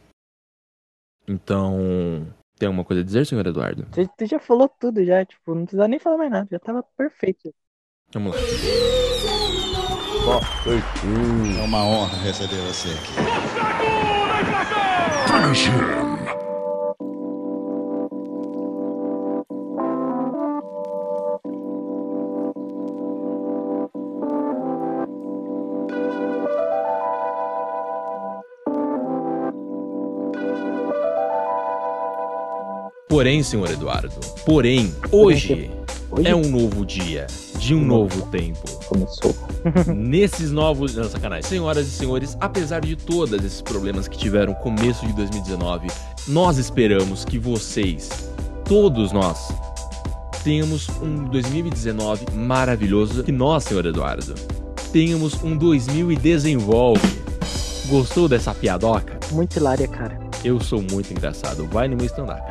Então, 1.28 2.28
tem 2.58 2.68
alguma 2.68 2.84
coisa 2.84 3.02
a 3.02 3.06
dizer, 3.06 3.26
senhor 3.26 3.46
Eduardo? 3.46 3.86
Você, 3.92 4.06
você 4.06 4.26
já 4.26 4.40
falou 4.40 4.68
tudo 4.68 5.04
já, 5.04 5.26
tipo, 5.26 5.54
não 5.54 5.64
precisa 5.64 5.88
nem 5.88 6.00
falar 6.00 6.18
mais 6.18 6.32
nada, 6.32 6.48
já 6.52 6.60
tava 6.60 6.84
perfeito. 6.84 7.54
Vamos 8.14 8.36
lá. 8.36 9.37
É 10.28 11.62
uma 11.64 11.84
honra 11.86 12.18
receber 12.22 12.58
você 12.68 12.90
aqui. 12.90 13.14
Porém, 33.08 33.42
senhor 33.42 33.72
Eduardo, 33.72 34.20
porém, 34.46 34.94
hoje 35.12 35.72
Hoje 36.10 36.28
é 36.28 36.36
um 36.36 36.50
novo 36.50 36.86
dia, 36.86 37.28
de 37.60 37.76
um 37.76 37.84
novo 37.84 38.26
tempo. 38.28 38.60
começou. 38.86 39.47
Nesses 39.96 40.52
novos. 40.52 40.96
Não, 40.96 41.10
sacanagem. 41.10 41.44
Senhoras 41.50 41.88
e 41.88 41.92
senhores, 41.92 42.38
apesar 42.40 42.82
de 42.82 42.96
todos 42.96 43.34
esses 43.44 43.62
problemas 43.62 44.08
que 44.08 44.18
tiveram 44.18 44.54
no 44.54 44.60
começo 44.60 45.06
de 45.06 45.14
2019, 45.14 45.88
nós 46.28 46.58
esperamos 46.58 47.24
que 47.26 47.38
vocês, 47.40 48.10
todos 48.66 49.12
nós, 49.12 49.50
tenhamos 50.44 50.88
um 51.02 51.26
2019 51.26 52.26
maravilhoso. 52.34 53.24
Que 53.24 53.32
nós, 53.32 53.64
senhor 53.66 53.86
Eduardo, 53.86 54.34
tenhamos 54.92 55.42
um 55.44 55.56
2000 55.58 56.12
e 56.12 56.16
desenvolve. 56.16 57.08
Gostou 57.88 58.28
dessa 58.28 58.54
piadoca? 58.54 59.18
Muito 59.32 59.58
hilária, 59.58 59.88
cara. 59.88 60.20
Eu 60.44 60.60
sou 60.60 60.82
muito 60.82 61.12
engraçado. 61.12 61.66
Vai 61.68 61.88
no 61.88 61.96
meu 61.98 62.06
stand-up. 62.06 62.42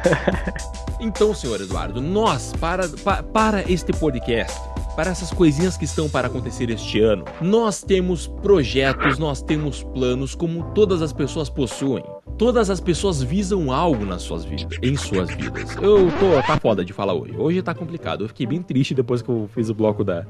então, 1.00 1.34
senhor 1.34 1.60
Eduardo, 1.60 2.00
nós, 2.00 2.52
para, 2.58 2.88
pa- 2.88 3.22
para 3.22 3.70
este 3.70 3.92
podcast, 3.92 4.58
para 4.96 5.10
essas 5.10 5.30
coisinhas 5.30 5.76
que 5.76 5.84
estão 5.84 6.08
para 6.08 6.26
acontecer 6.26 6.70
este 6.70 7.00
ano, 7.00 7.24
nós 7.40 7.82
temos 7.82 8.26
projetos, 8.26 9.18
nós 9.18 9.42
temos 9.42 9.82
planos 9.82 10.34
como 10.34 10.72
todas 10.72 11.02
as 11.02 11.12
pessoas 11.12 11.50
possuem. 11.50 12.02
Todas 12.38 12.68
as 12.68 12.80
pessoas 12.80 13.22
visam 13.22 13.72
algo 13.72 14.04
nas 14.04 14.20
suas 14.20 14.44
vidas, 14.44 14.78
em 14.82 14.94
suas 14.94 15.30
vidas. 15.30 15.74
Eu 15.76 16.10
tô, 16.18 16.42
tá 16.46 16.58
foda 16.60 16.84
de 16.84 16.92
falar 16.92 17.14
hoje. 17.14 17.34
Hoje 17.34 17.62
tá 17.62 17.74
complicado. 17.74 18.24
Eu 18.24 18.28
fiquei 18.28 18.46
bem 18.46 18.60
triste 18.60 18.94
depois 18.94 19.22
que 19.22 19.28
eu 19.30 19.48
fiz 19.54 19.70
o 19.70 19.74
bloco 19.74 20.04
da, 20.04 20.26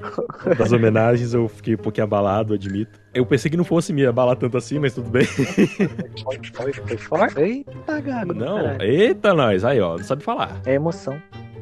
das 0.57 0.71
homenagens. 0.71 1.35
Eu 1.35 1.49
fiquei 1.49 1.75
um 1.75 1.79
pouquinho 1.79 2.05
abalado, 2.05 2.55
admito. 2.55 3.01
Eu 3.13 3.27
pensei 3.27 3.51
que 3.51 3.57
não 3.57 3.65
fosse 3.65 3.93
me 3.93 4.07
abalar 4.07 4.37
tanto 4.37 4.57
assim, 4.57 4.79
mas 4.79 4.95
tudo 4.95 5.11
bem. 5.11 5.25
Foi, 6.55 6.73
foi. 6.73 7.45
Eita, 7.45 8.01
gago. 8.01 8.35
Não, 8.35 8.57
caralho. 8.57 8.83
eita 8.83 9.35
nós, 9.35 9.65
aí 9.65 9.81
ó, 9.81 9.97
não 9.97 10.05
sabe 10.05 10.23
falar. 10.23 10.61
É 10.65 10.75
emoção. 10.75 11.21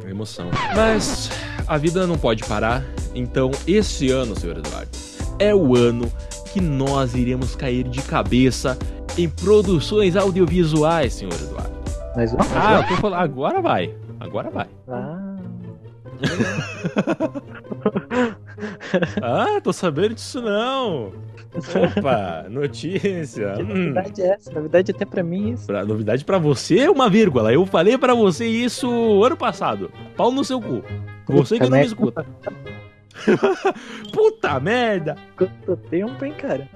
Emoção. 0.09 0.51
Mas 0.75 1.31
a 1.67 1.79
vida 1.79 2.07
não 2.07 2.19
pode 2.19 2.45
parar, 2.45 2.85
então 3.15 3.51
esse 3.67 4.11
ano, 4.11 4.39
senhor 4.39 4.59
Eduardo, 4.59 4.91
é 5.39 5.55
o 5.55 5.75
ano 5.75 6.11
que 6.53 6.61
nós 6.61 7.15
iremos 7.15 7.57
cair 7.57 7.89
de 7.89 8.03
cabeça 8.03 8.79
em 9.17 9.29
produções 9.29 10.17
audiovisuais, 10.17 11.15
senhor 11.15 11.35
Eduardo. 11.35 11.75
Vamos? 12.15 12.33
Ah, 12.55 12.81
eu 12.81 12.89
tô 12.89 12.97
falando. 13.01 13.21
Agora 13.21 13.61
vai. 13.61 13.95
Agora 14.21 14.51
vai. 14.51 14.69
Ah, 14.89 15.21
Ah, 19.23 19.61
tô 19.63 19.73
sabendo 19.73 20.15
disso 20.15 20.41
não. 20.43 21.13
Opa, 21.55 22.47
notícia. 22.51 23.53
que 23.57 23.63
Hum. 23.63 23.67
novidade 23.67 24.23
é 24.23 24.27
essa? 24.35 24.53
Novidade 24.53 24.91
até 24.91 25.05
pra 25.05 25.23
mim 25.23 25.53
isso. 25.53 25.67
Pra, 25.67 25.85
novidade 25.85 26.25
pra 26.25 26.39
você, 26.39 26.89
uma 26.89 27.09
vírgula. 27.09 27.53
Eu 27.53 27.65
falei 27.67 27.97
pra 27.97 28.15
você 28.15 28.47
isso 28.47 29.23
ano 29.23 29.37
passado. 29.37 29.91
Pau 30.17 30.33
no 30.33 30.45
seu 30.45 30.61
cu. 30.61 30.83
Você 31.29 31.59
que 31.59 31.69
não 31.69 31.79
me 31.79 31.85
escuta. 31.87 32.27
Puta 34.13 34.59
merda. 34.61 35.17
Quanto 35.37 35.77
tempo, 35.89 36.25
hein, 36.25 36.35
cara? 36.35 36.69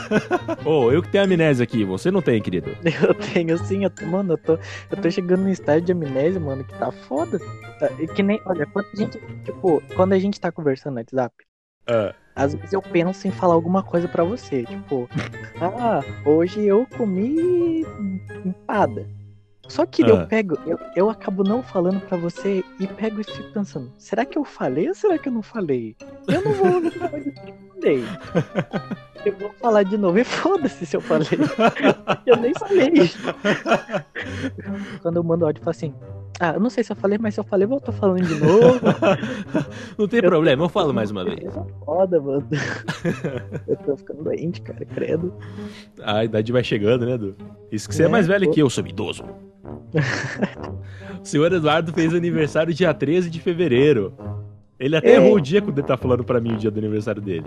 Ô, 0.64 0.90
eu 0.92 1.02
que 1.02 1.08
tenho 1.08 1.24
amnésia 1.24 1.64
aqui, 1.64 1.84
você 1.84 2.10
não 2.10 2.22
tem, 2.22 2.40
querido. 2.40 2.76
Eu 3.02 3.14
tenho 3.14 3.58
sim, 3.58 3.84
eu 3.84 3.90
tô, 3.90 4.06
mano, 4.06 4.34
eu 4.34 4.38
tô, 4.38 4.52
eu 4.90 4.96
tô 5.00 5.10
chegando 5.10 5.42
num 5.42 5.48
estágio 5.48 5.82
de 5.82 5.92
amnésia, 5.92 6.40
mano, 6.40 6.64
que 6.64 6.74
tá 6.78 6.90
foda. 6.92 7.38
Tá, 7.78 7.90
e 7.98 8.06
que 8.06 8.22
nem, 8.22 8.40
olha, 8.46 8.66
quando 8.66 8.86
a 8.92 8.96
gente, 8.96 9.18
tipo, 9.44 9.82
quando 9.94 10.12
a 10.12 10.18
gente 10.18 10.40
tá 10.40 10.50
conversando 10.52 10.94
no 10.94 11.00
WhatsApp, 11.00 11.34
Ah, 11.86 12.14
às 12.34 12.54
vezes 12.54 12.72
eu 12.72 12.82
penso 12.82 13.26
em 13.28 13.30
falar 13.32 13.54
alguma 13.54 13.82
coisa 13.82 14.08
pra 14.08 14.24
você, 14.24 14.64
tipo, 14.64 15.08
ah, 15.60 16.00
hoje 16.24 16.64
eu 16.64 16.86
comi 16.96 17.84
empada. 18.44 19.06
Só 19.68 19.86
que 19.86 20.02
Ah. 20.04 20.08
eu 20.08 20.26
pego, 20.26 20.58
eu, 20.66 20.78
eu 20.94 21.10
acabo 21.10 21.42
não 21.42 21.62
falando 21.62 22.00
pra 22.00 22.16
você 22.16 22.62
e 22.78 22.86
pego 22.86 23.20
e 23.20 23.24
fico 23.24 23.50
pensando, 23.52 23.90
será 23.98 24.24
que 24.24 24.36
eu 24.38 24.44
falei 24.44 24.88
ou 24.88 24.94
será 24.94 25.18
que 25.18 25.28
eu 25.28 25.32
não 25.32 25.42
falei? 25.42 25.96
Eu 26.28 26.42
não 26.42 26.52
vou, 26.52 26.70
vou 26.80 26.90
responder. 27.10 28.04
Eu 29.24 29.32
vou 29.38 29.50
falar 29.58 29.84
de 29.84 29.96
novo 29.96 30.18
e 30.18 30.24
foda-se 30.24 30.84
se 30.84 30.94
eu 30.94 31.00
falei. 31.00 31.26
Eu 32.26 32.36
nem 32.36 32.52
falei. 32.52 32.90
Quando 35.00 35.16
eu 35.16 35.24
mando 35.24 35.46
áudio, 35.46 35.60
eu 35.60 35.64
falo 35.64 35.70
assim, 35.70 35.94
ah, 36.40 36.52
eu 36.52 36.60
não 36.60 36.68
sei 36.68 36.84
se 36.84 36.92
eu 36.92 36.96
falei, 36.96 37.16
mas 37.16 37.32
se 37.32 37.40
eu 37.40 37.44
falei, 37.44 37.66
eu 37.66 37.80
tô 37.80 37.90
falando 37.90 38.20
de 38.22 38.34
novo. 38.38 38.80
não 39.96 40.06
tem 40.06 40.20
problema, 40.20 40.64
eu 40.64 40.68
falo 40.68 40.92
mais 40.92 41.10
uma 41.10 41.24
vez. 41.24 41.42
É 41.42 41.50
foda, 41.86 42.20
mano. 42.20 42.46
Eu 43.66 43.76
tô 43.78 43.96
ficando 43.96 44.24
doente, 44.24 44.60
cara, 44.60 44.84
credo. 44.84 45.32
A 46.02 46.22
idade 46.22 46.52
vai 46.52 46.62
chegando, 46.62 47.06
né, 47.06 47.12
Edu? 47.12 47.34
Isso 47.72 47.88
que 47.88 47.94
você 47.94 48.02
é 48.02 48.06
É, 48.06 48.08
mais 48.10 48.26
velho 48.26 48.46
pô. 48.48 48.52
que 48.52 48.60
eu, 48.60 48.68
sou 48.68 48.86
idoso. 48.86 49.24
O 51.22 51.24
senhor 51.24 51.52
Eduardo 51.52 51.92
fez 51.92 52.12
aniversário 52.14 52.72
dia 52.74 52.92
13 52.92 53.30
de 53.30 53.40
fevereiro. 53.40 54.12
Ele 54.78 54.96
até 54.96 55.12
É. 55.12 55.16
errou 55.16 55.36
o 55.36 55.40
dia 55.40 55.62
quando 55.62 55.78
ele 55.78 55.86
tá 55.86 55.96
falando 55.96 56.24
pra 56.24 56.40
mim 56.40 56.54
o 56.54 56.56
dia 56.56 56.70
do 56.70 56.78
aniversário 56.78 57.22
dele. 57.22 57.46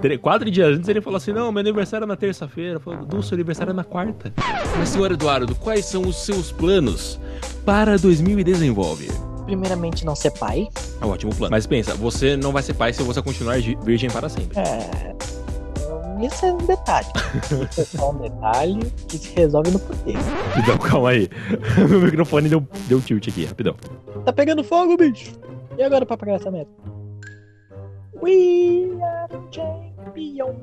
Tre- 0.00 0.16
Quatro 0.18 0.48
dias 0.50 0.76
antes 0.76 0.88
ele 0.88 1.00
falou 1.00 1.16
assim: 1.16 1.32
Não, 1.32 1.50
meu 1.50 1.60
aniversário 1.60 2.04
é 2.04 2.06
na 2.06 2.16
terça-feira. 2.16 2.78
Du, 3.06 3.22
seu 3.22 3.34
aniversário 3.34 3.70
é 3.70 3.74
na 3.74 3.84
quarta. 3.84 4.32
Mas, 4.78 4.90
senhor 4.90 5.10
Eduardo, 5.10 5.54
quais 5.56 5.84
são 5.84 6.02
os 6.02 6.24
seus 6.24 6.52
planos 6.52 7.18
para 7.64 7.96
2019? 7.98 9.08
Primeiramente, 9.44 10.04
não 10.04 10.14
ser 10.14 10.30
pai. 10.32 10.68
É 11.00 11.04
um 11.06 11.08
ótimo 11.10 11.34
plano. 11.34 11.50
Mas 11.50 11.66
pensa, 11.66 11.94
você 11.94 12.36
não 12.36 12.52
vai 12.52 12.62
ser 12.62 12.74
pai 12.74 12.92
se 12.92 13.02
você 13.02 13.20
continuar 13.22 13.58
virgem 13.82 14.10
para 14.10 14.28
sempre. 14.28 14.58
É. 14.58 15.16
Isso 16.20 16.46
é 16.46 16.52
um 16.52 16.58
detalhe. 16.58 17.08
Isso 17.70 17.80
é 17.80 17.84
só 17.84 18.10
um 18.10 18.18
detalhe 18.18 18.92
que 19.08 19.18
se 19.18 19.34
resolve 19.34 19.70
no 19.70 19.78
poder. 19.78 20.16
Rapidão, 20.16 20.78
calma 20.78 21.10
aí. 21.10 21.28
meu 21.88 22.00
microfone 22.00 22.48
deu, 22.48 22.66
deu 22.88 23.00
tilt 23.00 23.28
aqui, 23.28 23.44
rapidão. 23.44 23.74
Tá 24.24 24.32
pegando 24.32 24.64
fogo, 24.64 24.96
bicho. 24.96 25.32
E 25.76 25.82
agora 25.82 26.04
pra 26.04 26.16
pagar 26.16 26.34
essa 26.34 26.50
meta? 26.50 26.70
We 28.20 28.98
are 29.00 29.40
champion. 29.52 30.56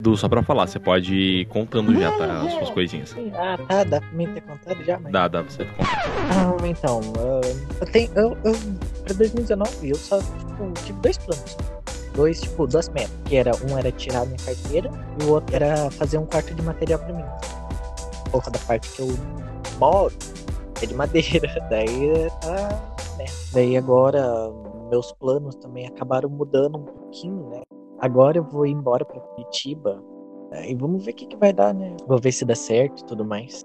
Du, 0.00 0.16
só 0.16 0.28
pra 0.28 0.42
falar, 0.42 0.66
você 0.66 0.78
pode 0.78 1.14
ir 1.14 1.46
contando 1.46 1.98
já, 1.98 2.10
tá? 2.12 2.42
As 2.42 2.52
suas 2.52 2.70
coisinhas. 2.70 3.14
Ah, 3.34 3.58
tá. 3.68 3.84
Dá 3.84 4.00
pra 4.00 4.12
mim 4.12 4.26
ter 4.32 4.40
contado 4.40 4.84
já, 4.84 4.98
mas... 4.98 5.12
Dá, 5.12 5.28
dá 5.28 5.42
pra 5.42 5.50
você 5.50 5.64
contar. 5.64 6.04
Ah, 6.30 6.68
então, 6.68 7.00
ah, 7.18 7.40
eu 7.80 7.86
tenho. 7.86 8.10
Eu, 8.14 8.38
eu, 8.44 8.54
pra 9.04 9.14
2019 9.14 9.90
eu 9.90 9.96
só 9.96 10.18
tipo, 10.54 10.72
tive 10.84 11.00
dois 11.00 11.18
planos. 11.18 11.56
Dois, 12.14 12.40
tipo, 12.40 12.66
duas 12.66 12.88
metas. 12.90 13.10
Que 13.24 13.36
era, 13.36 13.50
um 13.68 13.76
era 13.76 13.90
tirar 13.90 14.24
minha 14.26 14.38
carteira 14.38 14.90
e 15.20 15.24
o 15.24 15.32
outro 15.32 15.54
era 15.54 15.90
fazer 15.90 16.18
um 16.18 16.26
quarto 16.26 16.54
de 16.54 16.62
material 16.62 17.00
pra 17.00 17.12
mim. 17.12 17.24
Pouco 18.30 18.50
da 18.50 18.58
parte 18.60 18.90
que 18.92 19.02
eu 19.02 19.08
moro 19.78 20.14
é 20.82 20.86
de 20.86 20.94
madeira. 20.94 21.48
Daí 21.70 22.30
tá. 22.40 22.68
Né? 23.18 23.24
Daí 23.52 23.76
agora 23.76 24.50
meus 24.90 25.12
planos 25.12 25.56
também 25.56 25.86
acabaram 25.86 26.28
mudando 26.28 26.78
um 26.78 26.84
pouquinho, 26.84 27.48
né? 27.50 27.62
Agora 27.98 28.38
eu 28.38 28.44
vou 28.44 28.66
embora 28.66 29.04
pra 29.04 29.20
Curitiba. 29.20 30.02
né, 30.50 30.70
E 30.70 30.74
vamos 30.74 31.04
ver 31.04 31.12
o 31.12 31.14
que, 31.14 31.26
que 31.26 31.36
vai 31.36 31.52
dar, 31.52 31.72
né? 31.72 31.96
Vou 32.06 32.18
ver 32.18 32.32
se 32.32 32.44
dá 32.44 32.54
certo 32.54 33.00
e 33.00 33.04
tudo 33.04 33.24
mais. 33.24 33.64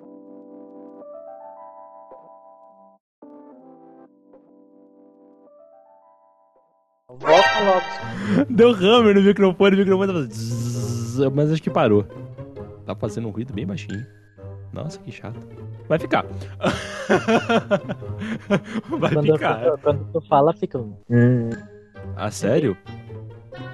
Logo. 7.65 8.45
Deu 8.50 8.72
hammer 8.72 9.15
no 9.15 9.22
microfone, 9.22 9.76
o 9.76 9.80
microfone 9.80 10.08
tava. 10.13 11.32
Mas 11.36 11.52
acho 11.52 11.62
que 11.62 11.69
parou. 11.69 12.06
Tá 12.86 12.95
fazendo 12.95 13.28
um 13.28 13.32
ruído 13.32 13.54
bem 13.54 13.65
baixinho. 13.65 14.06
Nossa, 14.74 15.00
que 15.00 15.12
chato. 15.12 15.39
Vai 15.88 15.98
ficar. 16.00 16.26
Vai 18.89 19.13
Quando, 19.13 19.34
ficar. 19.34 19.63
eu- 19.65 19.78
quando 19.78 20.06
tu 20.12 20.22
fala, 20.22 20.54
fica 20.54 20.78
um. 20.78 20.95
"Hum", 21.10 21.50
Ah, 22.15 22.30
sério? 22.32 22.78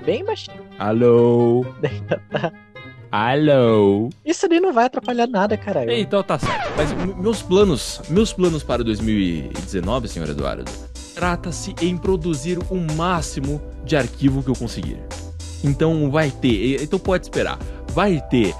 bem 0.05 0.23
baixinho. 0.23 0.61
Alô? 0.79 1.65
Alô? 3.11 4.09
Isso 4.25 4.45
ali 4.45 4.59
não 4.59 4.73
vai 4.73 4.85
atrapalhar 4.85 5.27
nada, 5.27 5.55
caralho. 5.57 5.91
Então 5.91 6.21
tá 6.23 6.37
certo. 6.39 6.71
Mas 6.75 6.91
meus 7.17 7.41
planos, 7.41 8.01
meus 8.09 8.33
planos 8.33 8.61
para 8.63 8.83
2019, 8.83 10.07
senhor 10.07 10.27
Eduardo, 10.29 10.65
trata-se 11.15 11.73
em 11.81 11.97
produzir 11.97 12.59
o 12.69 12.75
máximo 12.93 13.61
de 13.85 13.95
arquivo 13.95 14.43
que 14.43 14.49
eu 14.49 14.55
conseguir. 14.55 14.99
Então 15.63 16.11
vai 16.11 16.29
ter, 16.29 16.83
então 16.83 16.99
pode 16.99 17.25
esperar. 17.25 17.57
Vai 17.87 18.21
ter 18.29 18.53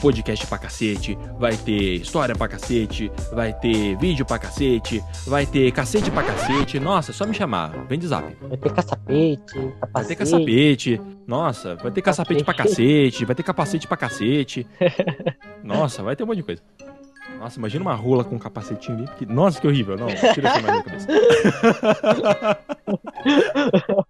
podcast 0.00 0.46
pra 0.46 0.56
cacete, 0.56 1.16
vai 1.38 1.54
ter 1.54 1.96
história 1.96 2.34
pra 2.34 2.48
cacete, 2.48 3.12
vai 3.30 3.52
ter 3.52 3.94
vídeo 3.98 4.24
pra 4.24 4.38
cacete, 4.38 5.04
vai 5.26 5.44
ter 5.44 5.70
cacete 5.70 6.10
pra 6.10 6.22
cacete. 6.22 6.80
Nossa, 6.80 7.12
só 7.12 7.26
me 7.26 7.34
chamar, 7.34 7.84
vem 7.86 7.98
de 7.98 8.06
zap. 8.06 8.34
Vai 8.40 8.56
ter 8.56 8.72
caçapete, 8.72 9.54
capacete. 9.54 9.88
Vai 9.92 10.04
ter 10.04 10.16
caçapete. 10.16 11.00
Nossa, 11.26 11.76
vai 11.76 11.92
ter 11.92 12.00
caçapete 12.00 12.42
pra 12.42 12.54
cacete, 12.54 13.24
vai 13.26 13.36
ter 13.36 13.42
capacete 13.42 13.86
pra 13.86 13.96
cacete. 13.98 14.66
Nossa, 15.62 16.02
vai 16.02 16.16
ter 16.16 16.24
um 16.24 16.26
monte 16.26 16.38
de 16.38 16.42
coisa. 16.44 16.62
Nossa, 17.40 17.58
imagina 17.58 17.82
uma 17.82 17.94
rola 17.94 18.22
com 18.22 18.36
um 18.36 18.38
capacetinho 18.38 18.98
ali. 18.98 19.08
Que- 19.16 19.24
Nossa, 19.24 19.58
que 19.58 19.66
horrível. 19.66 19.96
Não, 19.96 20.08
tira 20.08 20.50
essa 20.50 20.58
imagem 20.58 20.62
da 20.62 20.82
cabeça. 20.82 21.08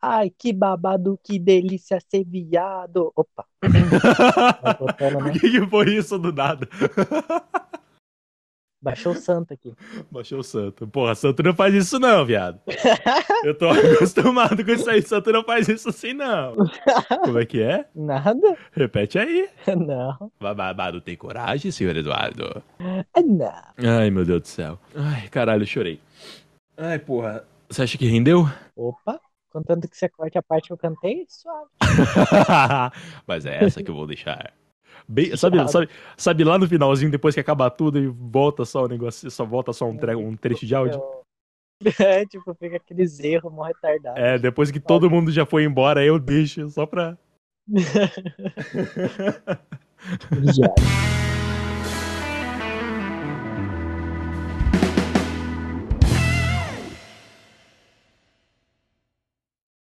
Ai, 0.00 0.30
que 0.30 0.50
babado, 0.50 1.20
que 1.22 1.38
delícia 1.38 1.98
ser 2.08 2.24
viado. 2.24 3.12
Opa. 3.14 3.44
Por 4.78 5.24
né? 5.24 5.32
que, 5.32 5.40
que 5.50 5.66
foi 5.66 5.94
isso 5.94 6.18
do 6.18 6.32
nada? 6.32 6.66
Baixou 8.86 9.12
o 9.12 9.16
santo 9.16 9.52
aqui. 9.52 9.74
Baixou 10.12 10.38
o 10.38 10.44
santo. 10.44 10.86
Porra, 10.86 11.16
santo 11.16 11.42
não 11.42 11.52
faz 11.52 11.74
isso 11.74 11.98
não, 11.98 12.24
viado. 12.24 12.60
Eu 13.42 13.52
tô 13.52 13.68
acostumado 13.96 14.64
com 14.64 14.70
isso 14.70 14.88
aí. 14.88 15.02
Santo 15.02 15.32
não 15.32 15.42
faz 15.42 15.68
isso 15.68 15.88
assim, 15.88 16.12
não. 16.12 16.54
Como 17.24 17.36
é 17.36 17.44
que 17.44 17.60
é? 17.60 17.88
Nada? 17.92 18.56
Repete 18.70 19.18
aí. 19.18 19.48
Não. 19.76 20.30
Babado 20.38 21.00
tem 21.00 21.16
coragem, 21.16 21.72
senhor 21.72 21.96
Eduardo? 21.96 22.62
Não. 22.78 23.98
Ai, 23.98 24.08
meu 24.08 24.24
Deus 24.24 24.42
do 24.42 24.48
céu. 24.48 24.78
Ai, 24.94 25.28
caralho, 25.30 25.66
chorei. 25.66 26.00
Ai, 26.76 27.00
porra. 27.00 27.44
Você 27.68 27.82
acha 27.82 27.98
que 27.98 28.06
rendeu? 28.06 28.48
Opa. 28.76 29.20
Contanto 29.50 29.88
que 29.88 29.96
você 29.96 30.08
corte 30.08 30.38
a 30.38 30.42
parte 30.42 30.68
que 30.68 30.72
eu 30.72 30.78
cantei, 30.78 31.26
suave. 31.28 31.70
Mas 33.26 33.46
é 33.46 33.64
essa 33.64 33.82
que 33.82 33.90
eu 33.90 33.96
vou 33.96 34.06
deixar. 34.06 34.52
Bem, 35.08 35.36
sabe, 35.36 35.68
sabe, 35.68 35.88
sabe 36.16 36.44
lá 36.44 36.58
no 36.58 36.68
finalzinho, 36.68 37.10
depois 37.10 37.34
que 37.34 37.40
acaba 37.40 37.70
tudo 37.70 37.98
e 37.98 38.08
volta 38.08 38.64
só 38.64 38.84
o 38.84 38.88
negócio, 38.88 39.30
só 39.30 39.44
volta 39.44 39.72
só 39.72 39.88
um, 39.88 39.96
tre 39.96 40.16
um 40.16 40.36
trecho 40.36 40.66
de 40.66 40.74
áudio? 40.74 41.02
É, 42.00 42.24
tipo, 42.24 42.54
fica 42.54 42.76
aqueles 42.76 43.20
erros 43.20 43.52
mó 43.52 43.62
retardados. 43.62 44.18
É, 44.18 44.38
depois 44.38 44.70
que 44.70 44.80
todo 44.80 45.10
mundo 45.10 45.30
já 45.30 45.44
foi 45.44 45.62
embora, 45.62 46.02
eu 46.02 46.18
deixo 46.18 46.70
só 46.70 46.86
pra. 46.86 47.18